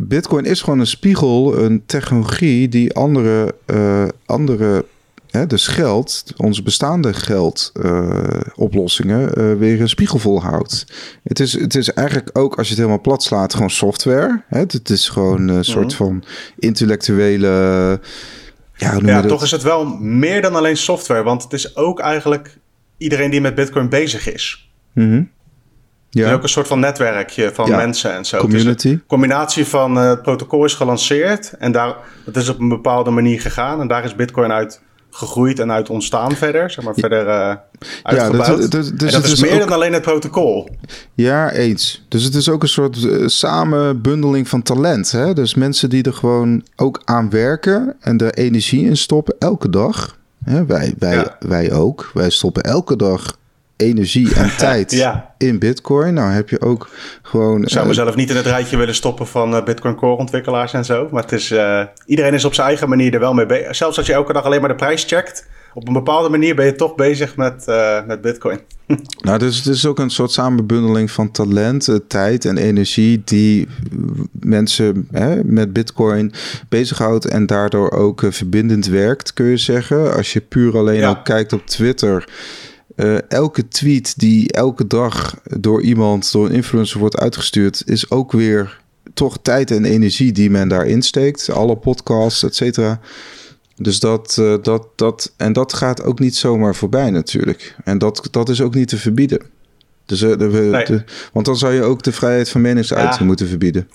[0.00, 4.84] Bitcoin is gewoon een spiegel, een technologie die andere, uh, andere
[5.30, 10.86] Hè, dus geld, onze bestaande geldoplossingen, uh, uh, weer een spiegel volhoudt.
[11.22, 14.42] Het is, het is eigenlijk ook, als je het helemaal plat slaat, gewoon software.
[14.48, 14.58] Hè?
[14.58, 15.96] Het is gewoon een soort mhm.
[15.96, 16.24] van
[16.58, 17.46] intellectuele...
[18.74, 21.22] Ja, ja toch is het wel meer dan alleen software.
[21.22, 22.58] Want het is ook eigenlijk
[22.96, 24.70] iedereen die met Bitcoin bezig is.
[24.94, 25.30] Mm
[26.10, 26.20] Ja.
[26.20, 28.38] Het is ook een soort van netwerkje van mensen en zo.
[28.38, 28.88] Community.
[28.88, 31.52] een combinatie van uh, het protocol is gelanceerd.
[31.58, 33.80] En daar, dat is op een bepaalde manier gegaan.
[33.80, 37.54] En daar is Bitcoin uit gegroeid en uit ontstaan verder, zeg maar verder uh,
[38.02, 38.46] uitgebouwd.
[38.46, 40.68] Ja, dat, dat, dus dat is, meer dan alleen het protocol.
[41.14, 42.04] Ja, eens.
[42.08, 45.10] Dus het is ook een soort uh, samenbundeling van talent.
[45.10, 45.32] Hè?
[45.32, 50.16] Dus mensen die er gewoon ook aan werken en er energie in stoppen elke dag.
[50.44, 50.66] Hè?
[50.66, 52.10] Wij, wij, wij ook.
[52.14, 53.37] Wij stoppen elke dag
[53.78, 56.14] energie en tijd in Bitcoin.
[56.14, 56.88] Nou heb je ook
[57.22, 57.62] gewoon.
[57.62, 60.72] Ik zou uh, mezelf niet in het rijtje willen stoppen van uh, Bitcoin Core ontwikkelaars
[60.72, 61.08] en zo.
[61.10, 63.76] Maar het is, uh, iedereen is op zijn eigen manier er wel mee bezig.
[63.76, 65.46] Zelfs als je elke dag alleen maar de prijs checkt.
[65.74, 67.64] Op een bepaalde manier ben je toch bezig met,
[68.06, 68.58] met Bitcoin.
[69.26, 73.68] nou, dus het is ook een soort samenbundeling van talent, tijd en energie die
[74.32, 76.32] mensen hè, met Bitcoin
[76.68, 80.14] bezighoudt en daardoor ook verbindend werkt, kun je zeggen.
[80.14, 81.08] Als je puur alleen ja.
[81.08, 82.28] al kijkt op Twitter
[82.98, 88.32] uh, elke tweet die elke dag door iemand, door een influencer wordt uitgestuurd, is ook
[88.32, 88.80] weer
[89.14, 91.50] toch tijd en energie die men daarin steekt.
[91.50, 93.00] Alle podcasts, et cetera.
[93.76, 97.76] Dus dat, uh, dat, dat, en dat gaat ook niet zomaar voorbij natuurlijk.
[97.84, 99.40] En dat, dat is ook niet te verbieden.
[100.06, 100.84] Dus, uh, de, nee.
[100.84, 103.24] de, want dan zou je ook de vrijheid van meningsuiting ja.
[103.24, 103.88] moeten verbieden.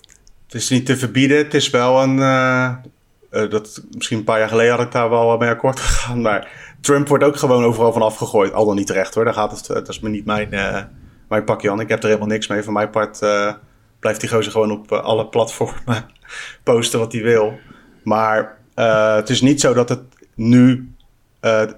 [0.45, 2.17] Het is niet te verbieden, het is wel een,
[3.29, 6.21] dat, misschien een paar jaar geleden had ik daar wel mee akkoord gegaan.
[6.21, 8.53] Maar Trump wordt ook gewoon overal van afgegooid.
[8.53, 9.25] Al dan niet terecht hoor.
[9.25, 10.49] Daar gaat het, dat is me niet mijn,
[11.27, 11.79] mijn pakje aan.
[11.79, 12.63] Ik heb er helemaal niks mee.
[12.63, 13.19] Van mijn part
[13.99, 16.05] blijft die gozer gewoon op alle platformen
[16.63, 17.53] posten wat hij wil.
[18.03, 18.57] Maar
[19.15, 20.01] het is niet zo dat het
[20.35, 20.93] nu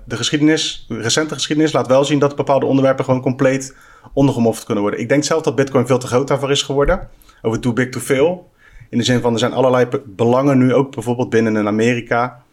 [0.06, 3.76] de geschiedenis, de recente geschiedenis, laat wel zien dat bepaalde onderwerpen gewoon compleet
[4.14, 5.02] ondergemoffeld kunnen worden.
[5.02, 7.10] Ik denk zelf dat Bitcoin veel te groot daarvoor is geworden.
[7.42, 8.52] Over too big to fail.
[8.90, 12.44] In de zin van er zijn allerlei belangen nu ook bijvoorbeeld binnen in Amerika.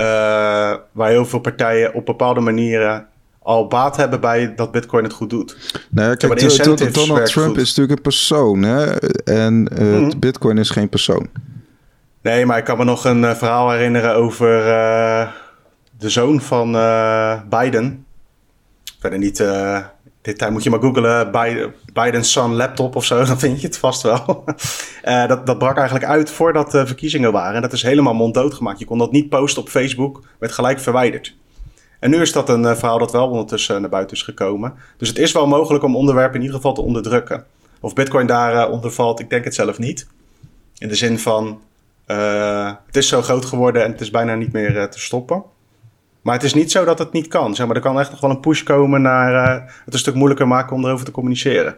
[0.00, 3.06] Uh, waar heel veel partijen op bepaalde manieren
[3.42, 5.56] al baat hebben bij dat Bitcoin het goed doet.
[5.90, 8.62] Nou kijk, Donald Trump is natuurlijk een persoon.
[8.62, 8.98] Hè?
[9.24, 11.28] En uh, mm Bitcoin is geen persoon.
[12.22, 14.48] Nee, maar ik kan me nog een verhaal herinneren over
[15.98, 16.72] de zoon van
[17.48, 18.04] Biden.
[19.00, 19.44] Verder niet.
[20.22, 21.30] Dit moet je maar googlen.
[21.30, 23.24] Biden, Biden's son laptop of zo.
[23.24, 24.44] Dan vind je het vast wel.
[25.04, 27.54] uh, dat, dat brak eigenlijk uit voordat de verkiezingen waren.
[27.54, 28.78] En dat is helemaal monddood gemaakt.
[28.78, 30.22] Je kon dat niet posten op Facebook.
[30.38, 31.34] Werd gelijk verwijderd.
[31.98, 34.74] En nu is dat een verhaal dat wel ondertussen naar buiten is gekomen.
[34.96, 37.44] Dus het is wel mogelijk om onderwerpen in ieder geval te onderdrukken.
[37.80, 40.06] Of Bitcoin daar onder valt, ik denk het zelf niet.
[40.78, 41.60] In de zin van.
[42.86, 45.42] het is zo groot geworden en het is bijna niet meer te stoppen.
[46.22, 47.54] Maar het is niet zo dat het niet kan.
[47.54, 50.14] Zeg maar, er kan echt nog wel een push komen naar uh, het een stuk
[50.14, 51.74] moeilijker maken om erover te communiceren.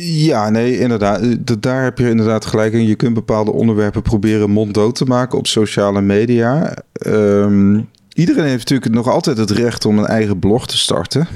[0.00, 1.22] Ja, nee, inderdaad.
[1.62, 2.86] Daar heb je inderdaad gelijk in.
[2.86, 6.76] Je kunt bepaalde onderwerpen proberen monddood te maken op sociale media.
[7.06, 11.26] Um, iedereen heeft natuurlijk nog altijd het recht om een eigen blog te starten.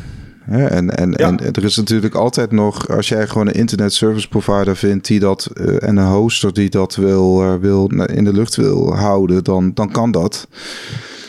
[0.47, 4.77] en, en, en er is natuurlijk altijd nog, als jij gewoon een internet service provider
[4.77, 8.57] vindt die dat uh, en een hoster die dat wil, uh, wil in de lucht
[8.57, 10.49] wil houden, dan, dan kan dat.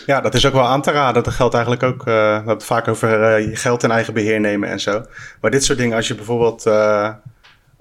[0.05, 1.23] Ja, dat is ook wel aan te raden.
[1.23, 1.99] Dat geldt eigenlijk ook.
[1.99, 5.05] Uh, we hebben het vaak over uh, je geld in eigen beheer nemen en zo.
[5.41, 6.65] Maar dit soort dingen, als je bijvoorbeeld.
[6.65, 7.09] Uh,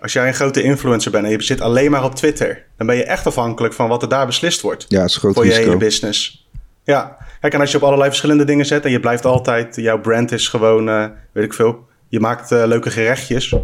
[0.00, 2.96] als jij een grote influencer bent en je zit alleen maar op Twitter, dan ben
[2.96, 4.84] je echt afhankelijk van wat er daar beslist wordt.
[4.88, 6.48] Ja, is groot voor je hele business.
[6.84, 10.00] Ja, kijk, en als je op allerlei verschillende dingen zet en je blijft altijd, jouw
[10.00, 13.54] brand is gewoon, weet ik veel, je maakt leuke gerechtjes,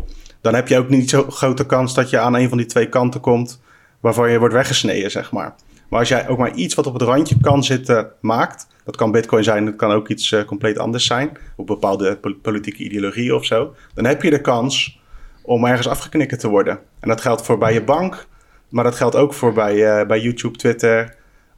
[0.40, 2.88] dan heb je ook niet zo grote kans dat je aan een van die twee
[2.88, 3.61] kanten komt
[4.01, 5.55] waarvan je wordt weggesneden, zeg maar.
[5.88, 9.11] Maar als jij ook maar iets wat op het randje kan zitten maakt, dat kan
[9.11, 13.44] Bitcoin zijn, dat kan ook iets uh, compleet anders zijn, op bepaalde politieke ideologie of
[13.44, 15.01] zo, dan heb je de kans
[15.42, 16.79] om ergens afgeknikken te worden.
[17.01, 18.27] En dat geldt voor bij je bank,
[18.68, 21.16] maar dat geldt ook voor bij, uh, bij YouTube, Twitter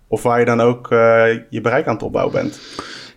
[0.09, 0.99] of waar je dan ook uh,
[1.51, 2.61] je bereik aan het opbouwen bent.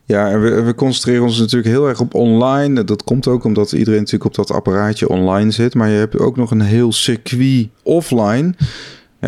[0.05, 2.83] Ja, en we, we, concentreren ons natuurlijk heel erg op online.
[2.83, 5.73] Dat komt ook omdat iedereen natuurlijk op dat apparaatje online zit.
[5.73, 8.53] Maar je hebt ook nog een heel circuit offline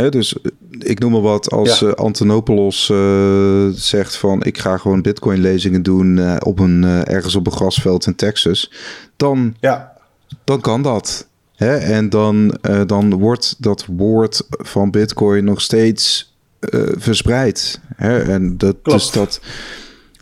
[0.02, 1.88] dus eh, ik noem maar wat als ja.
[1.88, 7.36] uh, Antonopoulos uh, zegt van ik ga gewoon bitcoin lezingen doen uh, op een, ergens
[7.36, 8.72] op een grasveld in Texas.
[9.16, 9.98] Dan, ja.
[10.44, 11.28] dan kan dat.
[11.56, 11.76] Hè?
[11.78, 16.34] En dan, dan wordt dat woord van bitcoin nog steeds
[16.98, 17.80] verspreid.
[17.96, 18.20] Hè?
[18.20, 19.40] En dat, dus dat...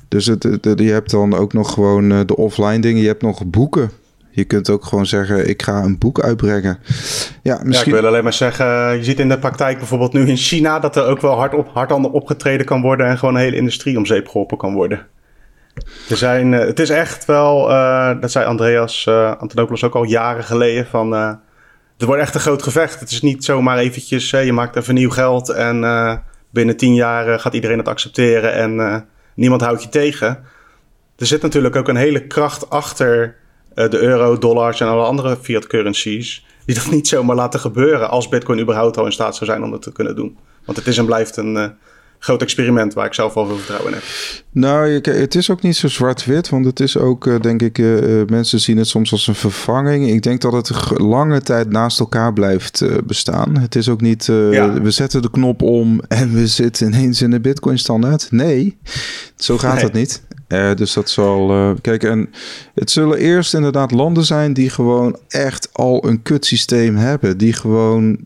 [0.07, 3.01] Dus het, het, je hebt dan ook nog gewoon de offline dingen.
[3.01, 3.91] Je hebt nog boeken.
[4.35, 6.79] Je kunt ook gewoon zeggen, ik ga een boek uitbrengen.
[7.41, 7.91] Ja, misschien...
[7.91, 10.79] ja, ik wil alleen maar zeggen, je ziet in de praktijk bijvoorbeeld nu in China...
[10.79, 13.07] dat er ook wel hard, op, hard aan opgetreden kan worden...
[13.07, 15.07] en gewoon een hele industrie om zeep geholpen kan worden.
[16.09, 20.03] Er zijn, uh, het is echt wel, uh, dat zei Andreas uh, Antonopoulos ook al
[20.03, 20.85] jaren geleden...
[20.85, 21.13] van
[21.97, 22.99] er wordt echt een groot gevecht.
[22.99, 25.49] Het is niet zomaar eventjes, je maakt even nieuw geld...
[25.49, 30.43] en binnen tien jaar gaat iedereen het accepteren en niemand houdt je tegen...
[31.17, 33.42] Er zit natuurlijk ook een hele kracht achter uh,
[33.73, 38.29] de euro, dollars en alle andere fiat currencies, die dat niet zomaar laten gebeuren als
[38.29, 40.37] Bitcoin überhaupt al in staat zou zijn om dat te kunnen doen.
[40.65, 41.65] Want het is en blijft een uh,
[42.19, 44.03] groot experiment waar ik zelf wel veel vertrouwen in heb.
[44.51, 47.77] Nou, het is ook niet zo zwart-wit, want het is ook, uh, denk ik,
[48.29, 50.09] mensen zien het soms als een vervanging.
[50.09, 53.57] Ik denk dat het lange tijd naast elkaar blijft bestaan.
[53.57, 54.81] Het is ook niet, ja.
[54.81, 58.31] we zetten de knop om en we zitten ineens in de Bitcoin-standaard.
[58.31, 58.77] Nee,
[59.35, 59.83] zo gaat nee.
[59.83, 60.23] het niet.
[60.53, 61.51] Uh, dus dat zal.
[61.51, 62.29] Uh, kijk, en
[62.73, 67.37] het zullen eerst inderdaad landen zijn die gewoon echt al een kutsysteem hebben.
[67.37, 68.17] Die gewoon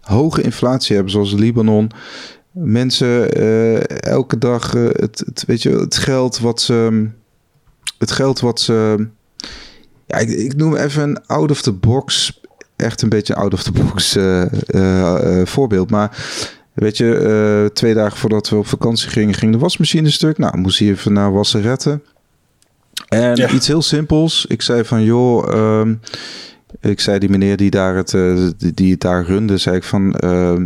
[0.00, 1.90] hoge inflatie hebben, zoals Libanon.
[2.50, 7.08] Mensen uh, elke dag het, het, weet je, het geld wat ze.
[7.98, 9.08] Het geld wat ze.
[10.06, 12.40] Ja, ik, ik noem even een out of the box.
[12.76, 14.18] Echt een beetje out of the box
[15.50, 15.90] voorbeeld.
[15.90, 16.16] Maar
[16.76, 20.38] Weet je, uh, twee dagen voordat we op vakantie gingen, ging de wasmachine stuk.
[20.38, 22.02] Nou, moest hij even naar wassen retten.
[23.08, 23.50] En ja.
[23.50, 24.46] iets heel simpels.
[24.48, 26.00] Ik zei van, joh, um,
[26.80, 30.14] ik zei die meneer die daar het, uh, die het daar runde, zei ik van,
[30.24, 30.56] uh,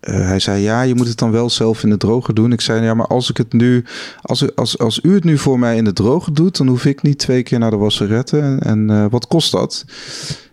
[0.00, 2.52] hij zei, ja, je moet het dan wel zelf in de droger doen.
[2.52, 3.84] Ik zei, ja, maar als ik het nu,
[4.22, 7.02] als, als, als u het nu voor mij in de droger doet, dan hoef ik
[7.02, 8.32] niet twee keer naar de wasseret.
[8.32, 9.84] En, en wat kost dat?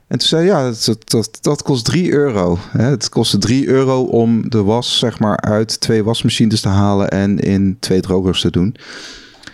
[0.07, 2.57] En toen zei ja, dat, dat, dat kost 3 euro.
[2.77, 7.39] Het kostte 3 euro om de was zeg maar uit twee wasmachines te halen en
[7.39, 8.75] in twee drogers te doen.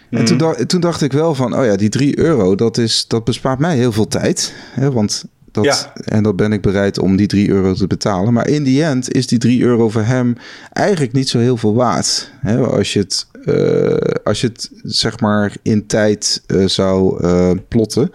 [0.09, 3.05] En toen, dacht, toen dacht ik wel van, oh ja, die 3 euro, dat, is,
[3.07, 4.53] dat bespaart mij heel veel tijd.
[4.71, 4.91] Hè?
[4.91, 5.93] Want dat, Ja.
[6.05, 8.33] En dat ben ik bereid om die 3 euro te betalen.
[8.33, 10.35] Maar in die end is die 3 euro voor hem
[10.71, 12.31] eigenlijk niet zo heel veel waard.
[12.39, 12.57] Hè?
[12.57, 18.11] Als, je het, eh, als je het zeg maar in tijd eh, zou eh, plotten.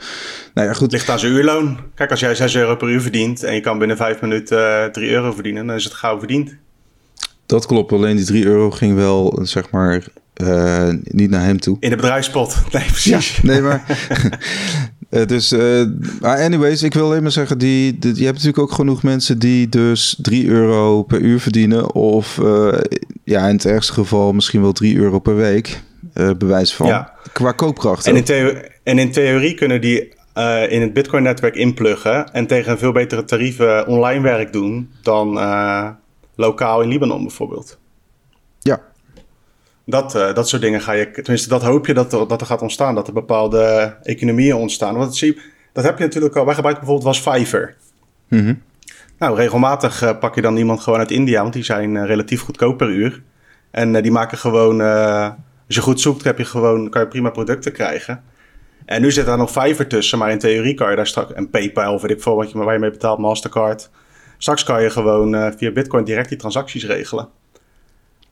[0.54, 0.92] Nou ja, goed.
[0.92, 1.78] Ligt aan zijn uurloon.
[1.94, 4.90] Kijk, als jij 6 euro per uur verdient en je kan binnen 5 minuten eh
[4.90, 6.54] 3 euro verdienen, dan is het gauw verdiend.
[7.46, 7.92] Dat klopt.
[7.92, 10.04] Alleen die 3 euro ging wel zeg maar
[11.02, 11.76] niet naar hem toe.
[11.80, 12.56] In de bedrijfspot.
[12.72, 13.42] Nee, precies.
[13.42, 13.84] Nee, maar.
[15.08, 15.50] Eh, dus,
[16.20, 19.38] maar anyways, ik wil alleen maar zeggen, die, die- je hebt natuurlijk ook genoeg mensen
[19.38, 21.94] die dus 3 euro per uur verdienen.
[21.94, 22.72] Of eh,
[23.24, 25.82] ja, in het ergste geval misschien wel 3 euro per week.
[26.38, 26.86] bewijs van.
[26.86, 27.12] Ja.
[27.32, 28.06] Qua koopkracht.
[28.06, 30.16] En in, theo- en in theorie kunnen die
[30.68, 35.32] in het Bitcoin-netwerk inpluggen en tegen een veel betere tarieven online werk doen dan
[36.34, 37.78] lokaal in Libanon bijvoorbeeld.
[38.60, 38.80] Ja,
[39.90, 42.46] Dat, eh, dat soort dingen ga je, tenminste dat hoop je dat er, dat er
[42.46, 44.94] gaat ontstaan, dat er bepaalde economieën ontstaan.
[44.94, 45.40] Want dat, zie, je-
[45.72, 47.74] dat heb je natuurlijk al, wij gebruiken bijvoorbeeld was Fiverr.
[48.28, 48.54] Mhm.
[49.18, 52.40] Nou, regelmatig eh, pak je dan iemand gewoon uit India, want die zijn eh, relatief
[52.42, 53.22] goedkoop per uur.
[53.70, 54.80] En die maken gewoon,
[55.66, 58.22] als je goed zoekt, heb je gewoon, kan je prima producten krijgen.
[58.84, 61.50] En nu zit daar nog Fiverr tussen, maar in theorie kan je daar straks, en
[61.50, 63.90] PayPal of weet ik veel wat je, waar je mee betaalt, Mastercard.
[64.38, 67.28] Straks kan je gewoon via Bitcoin direct die transacties regelen.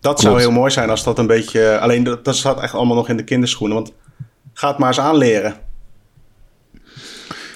[0.01, 0.49] Dat zou Klopt.
[0.49, 3.17] heel mooi zijn als dat een beetje, alleen dat, dat staat echt allemaal nog in
[3.17, 3.93] de kinderschoenen, want
[4.53, 5.55] ga het maar eens aanleren.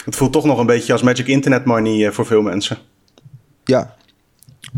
[0.05, 2.79] Het voelt toch nog een beetje als magic internet money eh, voor veel mensen.
[3.65, 3.99] ja.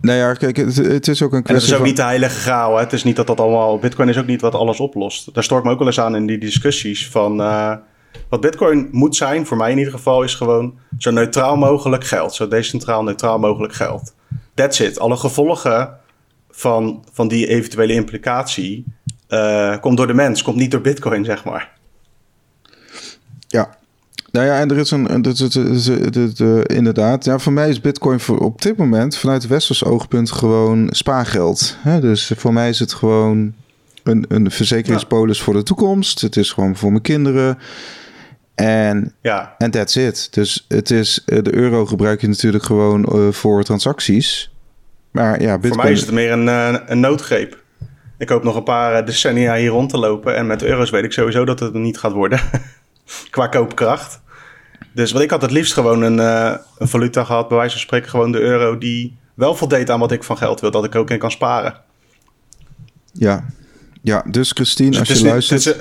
[0.01, 1.87] Nou ja, kijk, het, het is ook een En het kwestie is ook van...
[1.87, 2.75] niet de heilige graal.
[2.75, 2.81] Hè?
[2.81, 3.79] Het is niet dat dat allemaal.
[3.79, 5.35] Bitcoin is ook niet wat alles oplost.
[5.35, 7.09] Daar stoor ik me ook wel eens aan in die discussies.
[7.09, 7.75] Van eh,
[8.29, 12.35] wat Bitcoin moet zijn, voor mij in ieder geval, is gewoon zo neutraal mogelijk geld.
[12.35, 14.15] Zo decentraal neutraal mogelijk geld.
[14.55, 14.99] That's it.
[14.99, 15.99] Alle gevolgen
[16.53, 18.85] van, van die eventuele implicatie
[19.29, 21.71] eh, komt door de mens, komt niet door Bitcoin, zeg maar.
[23.47, 23.81] Ja.
[24.31, 25.07] Nou ja, en er is een,
[26.67, 27.25] inderdaad.
[27.25, 31.77] Ja, voor mij is Bitcoin voor, op dit moment vanuit westers oogpunt gewoon spaargeld.
[31.79, 32.01] Hè?
[32.01, 33.55] Dus voor mij is het gewoon
[34.03, 36.21] een, een verzekeringspolis voor de toekomst.
[36.21, 37.59] Het is gewoon voor mijn kinderen.
[38.55, 40.29] En Ja, en that's it.
[40.31, 44.52] Dus het is, eh, de euro gebruik je natuurlijk gewoon eh, voor transacties.
[45.13, 45.75] Maar ja, Bitcoin...
[45.75, 47.61] voor mij is het meer een, eh, een noodgreep.
[48.19, 50.37] Ik hoop nog een paar eh, decennia hier rond te lopen.
[50.37, 52.41] En met euro's weet ik sowieso dat het er niet gaat worden.
[53.31, 54.21] Qua koopkracht.
[54.95, 57.81] Dus wat ik had het liefst gewoon een, eh, een valuta gehad, bij wijze van
[57.81, 60.95] spreken gewoon de euro, die wel voldeed aan wat ik van geld wil, dat ik
[60.95, 61.75] ook in kan sparen.
[63.13, 63.45] Ja.
[64.03, 65.65] ja, dus Christine, Dus als je niet- luistert...
[65.65, 65.77] het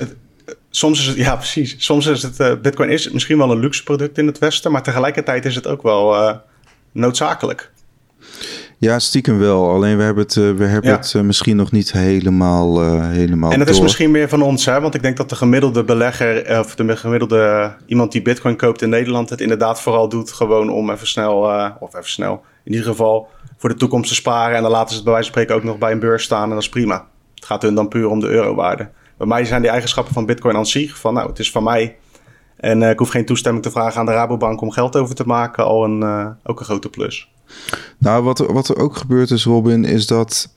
[0.46, 3.82] is, soms is het, ja precies, soms is het, bitcoin is misschien wel een luxe
[3.82, 6.36] product in het Westen, maar tegelijkertijd is het ook wel eh,
[6.92, 7.70] noodzakelijk.
[8.82, 9.70] Ja, stiekem wel.
[9.70, 10.96] Alleen we hebben het, eh, we hebben Ja.
[10.96, 14.64] het eh, misschien nog niet helemaal, eh helemaal En dat is misschien meer van ons,
[14.64, 14.80] hè?
[14.80, 18.88] want ik denk dat de gemiddelde belegger, of de gemiddelde iemand die bitcoin koopt in
[18.88, 21.34] Nederland, het inderdaad vooral doet gewoon om even snel,
[21.80, 24.56] of even snel, in ieder geval voor de toekomst te sparen.
[24.56, 26.42] En dan laten ze het bij wijze van spreken ook nog bij een beurs staan
[26.42, 27.06] en dat is prima.
[27.34, 28.88] Het gaat hun dan puur om de eurowaarde.
[29.18, 31.96] Bij mij zijn die eigenschappen van bitcoin aan zich van, nou, het is van mij.
[32.56, 35.64] En ik hoef geen toestemming te vragen aan de Rabobank om geld over te maken,
[35.64, 37.30] al een, ook een grote plus.
[37.98, 40.48] Nou, wat, er- wat er ook gebeurd is, Robin, is dat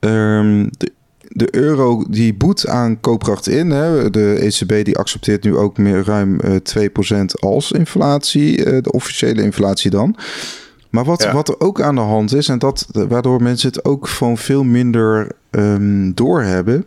[0.00, 0.92] ehm, de,
[1.28, 3.70] de euro die boet aan koopkracht in.
[3.70, 6.54] Hè, de ECB die accepteert nu ook meer ruim eh
[7.20, 10.16] 2% als inflatie, eh, de officiële inflatie dan.
[10.90, 11.32] Maar wat, Ja.
[11.32, 14.62] wat er ook aan de hand is, en dat, waardoor mensen het ook gewoon veel
[14.64, 16.84] minder ehm, doorhebben,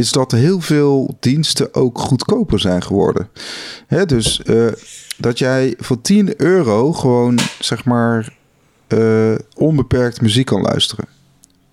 [0.00, 3.28] is dat heel veel diensten ook goedkoper zijn geworden.
[3.86, 4.66] Hè, dus eh,
[5.18, 8.36] dat jij voor 10 euro gewoon, zeg maar,
[8.86, 11.04] eh, onbeperkt muziek kan luisteren.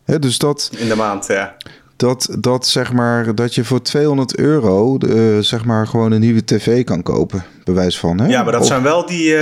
[0.04, 1.56] Hè, dus dat, In de maand, ja.
[1.96, 6.44] dat, dat, zeg maar, dat je voor 200 euro, eh, zeg maar, gewoon een nieuwe
[6.46, 8.20] tv kan kopen, bewijs van.
[8.20, 8.28] Hè?
[8.28, 9.36] Ja, maar dat Of- zijn wel die,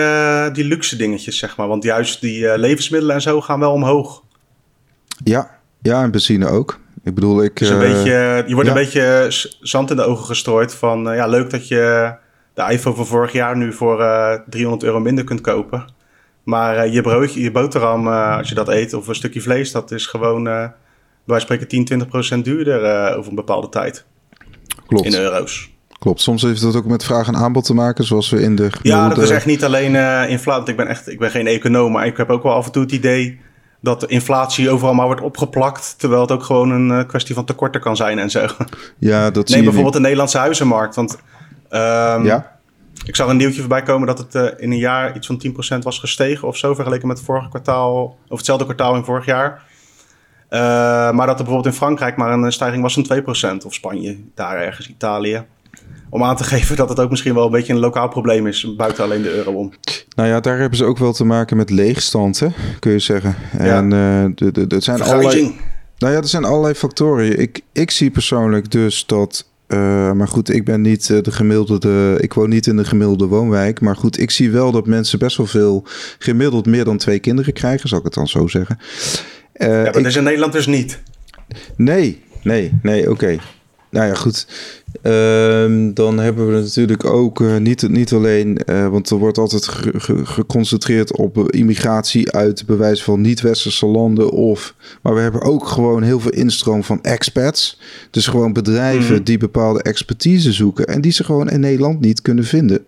[0.54, 1.68] die luxe dingetjes, zeg maar.
[1.68, 4.24] Want juist die levensmiddelen en zo gaan wel omhoog.
[5.24, 6.80] Ja, ja, en benzine ook.
[7.06, 7.58] Ik bedoel, ik...
[7.58, 8.76] Dus een eh, beetje, je wordt ja.
[8.76, 9.26] een beetje
[9.62, 11.10] zand in de ogen gestrooid van...
[11.10, 12.14] eh, ja, leuk dat je
[12.54, 15.86] de iPhone van vorig jaar nu voor eh 300 euro minder kunt kopen.
[16.44, 19.72] Maar eh, je broodje, je boterham, eh, als je dat eet, of een stukje vlees...
[19.72, 20.68] dat is gewoon, eh
[21.24, 24.06] wij spreken 10, 20 procent duurder eh, over een bepaalde tijd.
[24.88, 25.70] klopt, In euro's.
[26.00, 26.22] klopt.
[26.22, 29.10] Soms heeft dat ook met vraag en aanbod te maken, zoals we in de Ja,
[29.10, 30.70] dat is echt niet alleen eh inflatie.
[30.70, 32.82] Ik ben echt, ik ben geen econoom, maar ik heb ook wel af en toe
[32.84, 33.40] het idee
[33.86, 37.46] dat de inflatie overal maar wordt opgeplakt, terwijl het ook gewoon een eh, kwestie van
[37.46, 38.48] tekorten kan zijn en zo.
[39.00, 41.18] Ja, dat zie Neem bijvoorbeeld de Nederlandse huizenmarkt, want
[41.70, 41.80] nu.
[42.28, 42.58] Ja,
[43.06, 45.42] Ik zag een nieuwtje voorbij komen dat het in een jaar iets van
[45.78, 49.26] 10% was gestegen of zo, vergeleken met het vorige kwartaal, of hetzelfde kwartaal in vorig
[49.26, 49.62] jaar.
[50.50, 54.58] maar dat er bijvoorbeeld in Frankrijk maar een stijging was van 2%, of Spanje, daar
[54.58, 55.46] ergens, Italië
[56.10, 58.76] om aan te geven dat het ook misschien wel een beetje een lokaal probleem is,
[58.76, 59.74] buiten alleen de euro om.
[60.16, 62.48] Nou ja, daar hebben ze ook wel te maken met leegstand, hè,
[62.80, 63.36] kun je zeggen.
[63.58, 64.32] En ja.
[64.36, 65.56] de, de, de, zijn allerlei,
[65.98, 67.40] nou ja, er zijn allerlei factoren.
[67.40, 72.18] Ik, ik zie persoonlijk dus dat uh, maar goed, ik ben niet de gemiddelde.
[72.20, 73.82] Ik woon niet in de gemiddelde woonwijk.
[73.82, 75.84] Maar goed, ik zie wel dat mensen best wel veel
[76.20, 78.78] gemiddeld meer dan twee kinderen krijgen, zal ik het dan zo zeggen.
[79.54, 81.02] Uh, ja, maar dat is in Nederland dus niet.
[81.76, 83.38] Nee, nee, nee, oké.
[83.96, 84.48] Nou ja, goed.
[85.02, 89.68] Ehm, dan hebben we natuurlijk ook uh, niet, niet alleen, uh, want er wordt altijd
[90.24, 94.32] geconcentreerd op immigratie uit bewijs van niet-westerse landen.
[94.32, 97.80] Of, maar we hebben ook gewoon heel veel instroom van expats.
[98.12, 99.24] Dus gewoon bedrijven mhm.
[99.24, 102.86] die bepaalde expertise zoeken en die ze gewoon in Nederland niet kunnen vinden.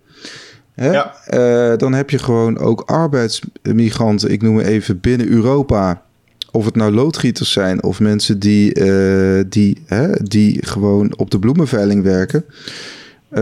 [0.73, 0.91] Hè?
[0.91, 1.15] Ja.
[1.33, 6.05] Uh, dan heb je gewoon ook arbeidsmigranten, ik noem even binnen Europa
[6.51, 11.39] of het nou loodgieters zijn of mensen die, uh, die, hè, die gewoon op de
[11.39, 12.45] bloemenveiling werken.
[13.31, 13.39] Uh,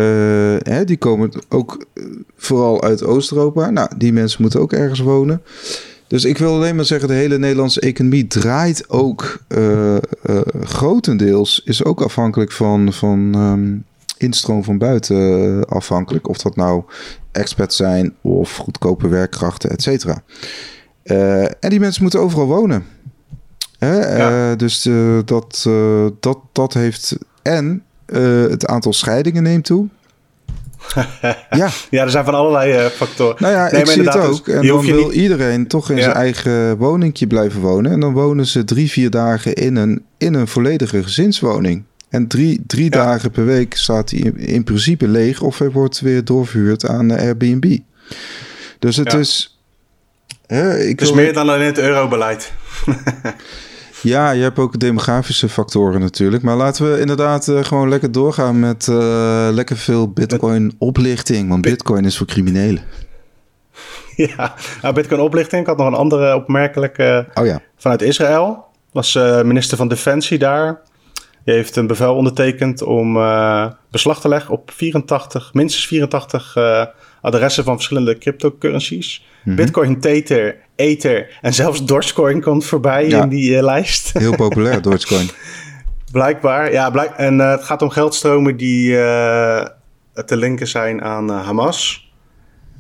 [0.59, 2.03] hè, die komen ook eh,
[2.37, 3.69] vooral uit Oost-Europa.
[3.69, 5.41] Nou, die mensen moeten ook ergens wonen.
[6.07, 9.39] Dus ik wil alleen maar zeggen, de hele Nederlandse economie draait ook
[10.63, 13.85] grotendeels, is ook afhankelijk van, van um,
[14.17, 16.27] instroom van buiten afhankelijk.
[16.27, 16.83] Of dat nou
[17.31, 20.23] expats zijn of goedkope werkkrachten, et cetera.
[21.59, 22.85] En die mensen moeten overal wonen.
[23.77, 24.17] Hè?
[24.51, 25.69] Uh, dus uh, dat,
[26.19, 27.17] dat, dat heeft.
[27.41, 27.83] En
[28.49, 29.87] het aantal scheidingen neemt toe.
[31.49, 31.69] ja.
[31.89, 33.35] ja, er zijn van allerlei factoren.
[33.39, 34.45] Nou ja, nee, ik zie het ook.
[34.45, 37.91] Dus, en dan wil iedereen toch in zijn eigen woningje blijven wonen.
[37.91, 41.83] En dan wonen ze drie, vier dagen in een, in een volledige gezinswoning.
[42.09, 45.99] En drie, drie dagen per week staat hij in, in, principe leeg of hij wordt
[45.99, 47.77] weer doorverhuurd aan Airbnb.
[48.79, 49.54] Dus het is.
[50.47, 52.53] Hè, ik is meer dan alleen het eurobeleid.
[54.05, 56.43] Ja, je hebt ook demografische factoren natuurlijk.
[56.43, 61.49] Maar laten we inderdaad uh, gewoon lekker doorgaan met uh, lekker veel Bitcoin-oplichting.
[61.49, 62.83] Want Bitcoin is voor criminelen.
[64.15, 65.61] Ja, nou, Bitcoin-oplichting.
[65.61, 67.61] Ik had nog een andere opmerkelijke oh, ja.
[67.77, 68.65] vanuit Israël.
[68.91, 70.81] Was uh, minister van Defensie daar.
[71.43, 73.13] Die heeft een bevel ondertekend om
[73.91, 76.53] beslag te leggen op 84, minstens 84
[77.26, 79.26] adressen van verschillende cryptocurrencies.
[79.43, 79.55] Mhm.
[79.55, 84.13] Bitcoin, Tether, Ether en zelfs Dogecoin komt voorbij in die uh, lijst.
[84.13, 85.30] Heel populair, Dogecoin.
[86.11, 86.89] Blijkbaar, ja.
[86.89, 89.65] Blijk, en uh, het gaat om geldstromen die uh,
[90.26, 92.11] te linken zijn aan Hamas.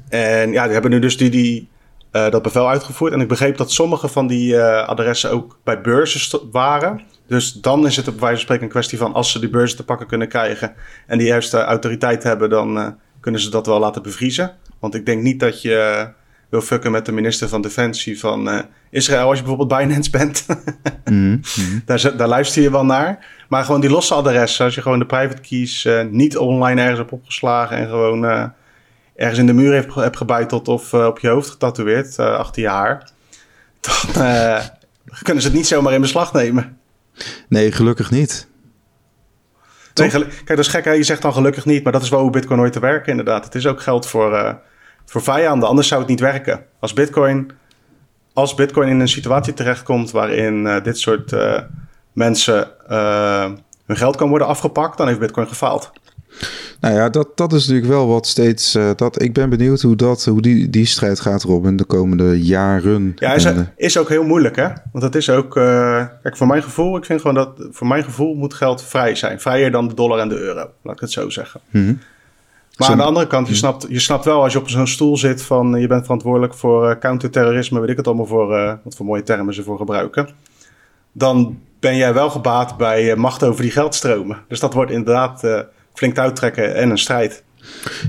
[0.09, 1.69] En ja, die hebben nu dus die, die,
[2.11, 3.13] dat bevel uitgevoerd.
[3.13, 7.01] En ik begreep dat sommige van die adressen ook bij beurzen waren.
[7.27, 9.77] Dus dan is het op wijze van spreken een kwestie van als ze die beurzen
[9.77, 10.73] te pakken kunnen krijgen
[11.07, 14.55] en die juiste autoriteit hebben, dan kunnen ze dat wel laten bevriezen.
[14.79, 16.07] Want ik denk niet dat je
[16.49, 18.59] wil fucken met de minister van Defensie van uh,
[18.89, 20.45] Israël als je bijvoorbeeld Binance bent.
[21.05, 21.79] Mhm, mhm.
[21.85, 23.25] daar, daar, luister je wel naar.
[23.49, 26.99] Maar gewoon die losse adressen, als je gewoon de private keys uh, niet online ergens
[26.99, 28.45] hebt opgeslagen en gewoon uh,
[29.15, 33.09] ergens in de muur hebt, hebt gebeiteld of op je hoofd getatoeëerd achter je haar,
[35.05, 36.77] dan kunnen ze het niet zomaar in beslag nemen.
[37.47, 38.47] Nee, gelukkig niet.
[39.95, 40.85] Kijk, dat is gek.
[40.85, 40.91] Hè?
[40.91, 43.45] Je zegt dan gelukkig niet, maar dat is wel hoe Bitcoin nooit te werken, inderdaad.
[43.45, 44.59] Het is ook geld voor,
[45.05, 45.69] voor vijanden.
[45.69, 46.65] Anders zou het niet werken.
[46.79, 47.51] Als Bitcoin,
[48.33, 51.59] als Bitcoin in een situatie terechtkomt waarin uh, dit soort uh,
[52.13, 52.69] mensen
[53.85, 55.91] hun geld kan worden afgepakt, dan heeft Bitcoin gefaald.
[56.79, 58.77] Nou ja, dat, dat is natuurlijk wel wat steeds.
[58.95, 62.43] dat, ik ben benieuwd hoe, dat, hoe die, die strijd gaat erop in de komende
[62.43, 63.11] jaren.
[63.15, 64.67] Ja, is, is ook heel moeilijk, hè?
[64.91, 65.53] Want dat is ook.
[66.21, 67.67] kijk, voor mijn gevoel, ik vind gewoon dat.
[67.71, 69.39] Voor mijn gevoel moet geld vrij zijn.
[69.39, 71.59] Vrijer dan de dollar en de euro, laat ik het zo zeggen.
[71.69, 71.99] Mm
[72.77, 73.59] maar aan de andere kant, je hm.
[73.59, 76.89] snapt, je snapt wel als je op zo'n stoel zit van je bent verantwoordelijk voor
[76.89, 80.29] uh, counterterrorisme, weet ik het allemaal voor, wat voor mooie termen ze voor gebruiken.
[81.11, 84.37] Dan ben jij wel gebaat bij macht over die geldstromen.
[84.47, 85.43] Dus dat wordt inderdaad
[85.95, 87.43] flink uittrekken en een strijd.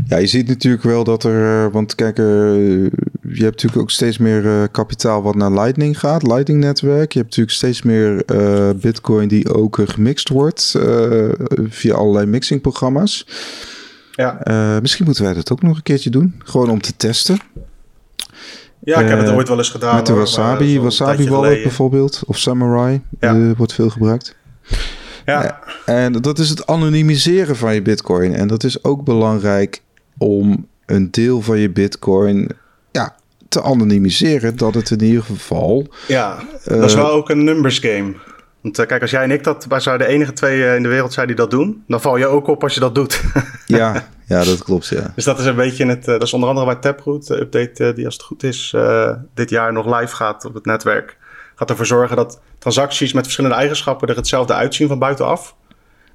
[0.06, 2.90] Ja, je ziet natuurlijk wel dat er, want kijk, je
[3.22, 7.12] hebt natuurlijk ook steeds meer kapitaal wat naar Lightning gaat, Lightning netwerk.
[7.12, 8.24] Je hebt natuurlijk steeds meer
[8.80, 10.74] Bitcoin die ook gemixt wordt
[11.68, 13.26] via allerlei mixingprogramma's.
[14.12, 14.40] Ja.
[14.80, 16.34] Misschien moeten wij dat ook nog een keertje doen.
[16.38, 17.38] Gewoon om te testen.
[18.84, 19.96] Ja, ik heb het ooit wel eens gedaan.
[19.96, 22.22] Met de Wasabi, Wasabi Wallet bijvoorbeeld.
[22.26, 23.00] Of Samurai.
[23.20, 23.54] Ja.
[23.56, 24.36] Wordt veel gebruikt.
[25.26, 25.58] Ja.
[25.84, 28.34] en dat is het anonimiseren van je bitcoin.
[28.34, 29.82] En dat is ook belangrijk
[30.18, 32.48] om een deel van je bitcoin
[32.90, 33.16] ja,
[33.48, 34.56] te anonimiseren.
[34.56, 35.86] Dat het in ieder geval...
[36.08, 38.14] Ja, dat is wel ook een numbers game
[38.60, 40.88] Want uh, kijk, als jij en ik dat, wij zijn de enige twee in de
[40.88, 43.22] wereld zijn die dat doen, dan val je ook op als je dat doet.
[43.66, 45.12] ja, ja, dat klopt, ja.
[45.14, 47.92] Dus dat is een beetje het, uh, dat is onder andere bij Taproot, de update
[47.94, 48.74] die als het goed is
[49.34, 51.16] dit jaar nog live gaat op het netwerk.
[51.58, 55.56] Gaat ervoor zorgen dat transacties met verschillende eigenschappen er hetzelfde uitzien van buitenaf.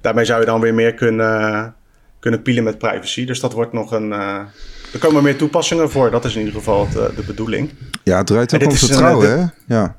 [0.00, 1.74] Daarmee zou je dan weer meer kunnen,
[2.18, 3.24] kunnen pielen met privacy.
[3.24, 6.10] Dus dat wordt nog een, er komen meer toepassingen voor.
[6.10, 7.70] Dat is in ieder geval het, de bedoeling.
[8.02, 9.46] Ja, het draait ook om vertrouwen, hè?
[9.74, 9.96] Ja.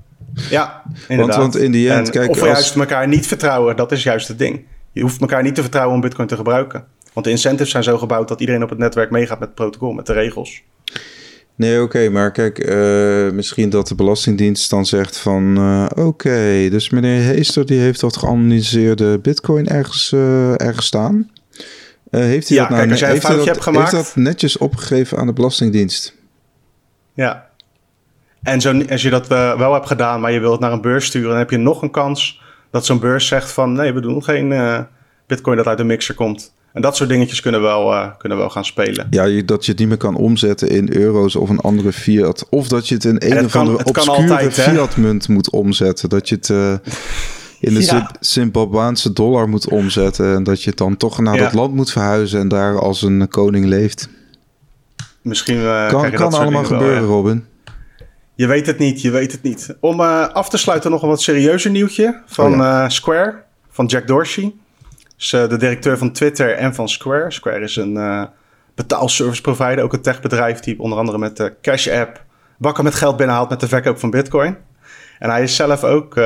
[0.49, 1.37] Ja, inderdaad.
[1.37, 4.27] Want, want in die end, kijk, of we juist elkaar niet vertrouwen, dat is juist
[4.27, 4.65] het ding.
[4.91, 6.85] Je hoeft elkaar niet te vertrouwen om Bitcoin te gebruiken.
[7.13, 9.91] Want de incentives zijn zo gebouwd dat iedereen op het netwerk meegaat met het protocol,
[9.91, 10.63] met de regels.
[11.55, 15.57] Nee, oké, maar kijk, uh, misschien dat de Belastingdienst dan zegt van...
[15.57, 21.31] Uh, oké, dus meneer Heester die heeft dat geanalyseerde bitcoin ergens, uh, ergens staan.
[22.09, 23.91] heeft hij ja, dat nou kijk, als jij een foutje hebt gemaakt...
[23.91, 26.15] Heeft dat netjes opgegeven aan de Belastingdienst?
[27.13, 27.49] Ja,
[28.43, 31.05] en zo, als je dat wel hebt gedaan, maar je wilt het naar een beurs
[31.05, 32.41] sturen, dan heb je nog een kans
[32.71, 34.53] dat zo'n beurs zegt van nee, we doen geen
[35.27, 36.53] bitcoin dat uit de mixer komt.
[36.73, 39.07] En dat soort dingetjes kunnen wel, uh, kunnen wel gaan spelen.
[39.09, 42.47] Ja, je, dat je het niet meer kan omzetten in euro's of een andere fiat.
[42.49, 46.09] Of dat je het in een of andere obscure fiat-munt moet omzetten.
[46.09, 46.49] Dat je het
[47.59, 48.11] in de ja.
[48.19, 50.35] Zimbabwaanse dollar moet omzetten.
[50.35, 51.43] En dat je het dan toch naar ja.
[51.43, 54.09] dat land moet verhuizen en daar als een koning leeft.
[55.21, 57.45] Misschien kan, kan allemaal gebeuren, wel, Robin.
[58.35, 59.75] Je weet het niet, je weet het niet.
[59.79, 62.83] Om uh, af te sluiten nog een wat serieuzer nieuwtje van oh ja.
[62.83, 64.53] uh, Square, van Jack Dorsey.
[65.17, 67.31] Is uh, de directeur van Twitter en van Square.
[67.31, 68.29] Square is een
[68.75, 72.23] betaalservice provider, ook een techbedrijf die onder andere met de Cash App
[72.57, 74.57] bakken met geld binnenhaalt met de verkoop van Bitcoin.
[75.19, 76.17] En hij is zelf ook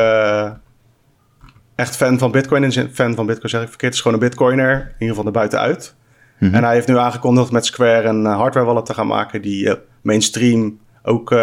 [1.76, 2.64] echt fan van Bitcoin.
[2.64, 5.32] En fan van Bitcoin zeg ik verkeerd, is gewoon een Bitcoiner, in ieder geval naar
[5.32, 5.96] buitenuit.
[6.40, 6.58] Mm -hmm.
[6.58, 10.80] En hij heeft nu aangekondigd met Square een hardware wallet te gaan maken die mainstream
[11.04, 11.36] ook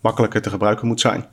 [0.00, 1.24] makkelijker te gebruiken moet zijn.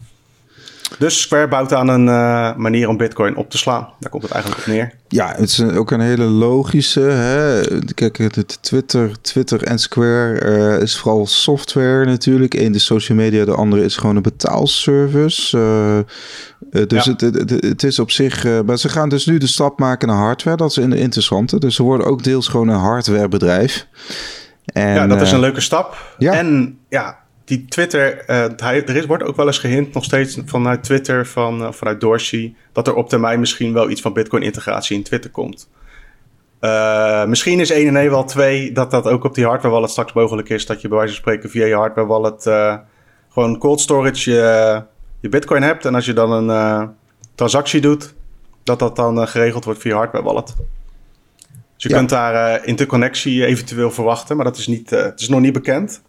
[0.97, 3.87] Dus Square bouwt aan een uh, manier om Bitcoin op te slaan.
[3.99, 4.91] Daar komt het eigenlijk op neer.
[5.07, 6.99] Ja, het is ook een hele logische.
[6.99, 7.61] Hè?
[7.93, 12.53] Kijk, het Twitter, Twitter en Square uh, is vooral software natuurlijk.
[12.53, 15.57] Eén de social media, de andere is gewoon een betaalservice.
[15.57, 17.11] Uh, dus ja.
[17.11, 18.63] het, het, het, is op zich.
[18.65, 20.57] maar ze gaan dus nu de stap maken naar hardware.
[20.57, 21.59] Dat is een interessante.
[21.59, 23.87] Dus ze worden ook deels gewoon een hardwarebedrijf.
[24.65, 26.15] En, ja, dat is een leuke stap.
[26.17, 26.33] Ja.
[26.33, 27.17] En ja,
[27.49, 28.23] die Twitter,
[28.55, 32.01] hij, er is, wordt ook wel eens gehint nog steeds vanuit Twitter, van, uh, vanuit
[32.01, 35.69] Dorsey, dat er op termijn misschien wel iets van Bitcoin-integratie in Twitter komt.
[36.61, 39.89] Uh, misschien is 1 en 1 wel 2 dat dat ook op die hardware wallet
[39.89, 40.65] straks mogelijk is.
[40.65, 42.43] Dat je bij wijze van spreken via je hardware wallet
[43.29, 44.83] gewoon cold storage je,
[45.19, 45.85] je Bitcoin hebt.
[45.85, 46.89] En als je dan een
[47.35, 48.13] transactie doet,
[48.63, 50.55] dat dat dan geregeld wordt via hardware wallet.
[51.73, 51.95] Dus je ja.
[51.95, 56.01] kunt daar interconnectie eventueel verwachten, maar dat is, niet, het is nog niet bekend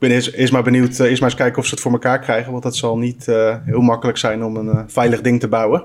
[0.00, 2.18] ben eerst, eerst maar benieuwd, uh, eerst maar eens kijken of ze het voor elkaar
[2.18, 2.50] krijgen.
[2.50, 5.84] Want dat zal niet uh, heel makkelijk zijn om een uh, veilig ding te bouwen.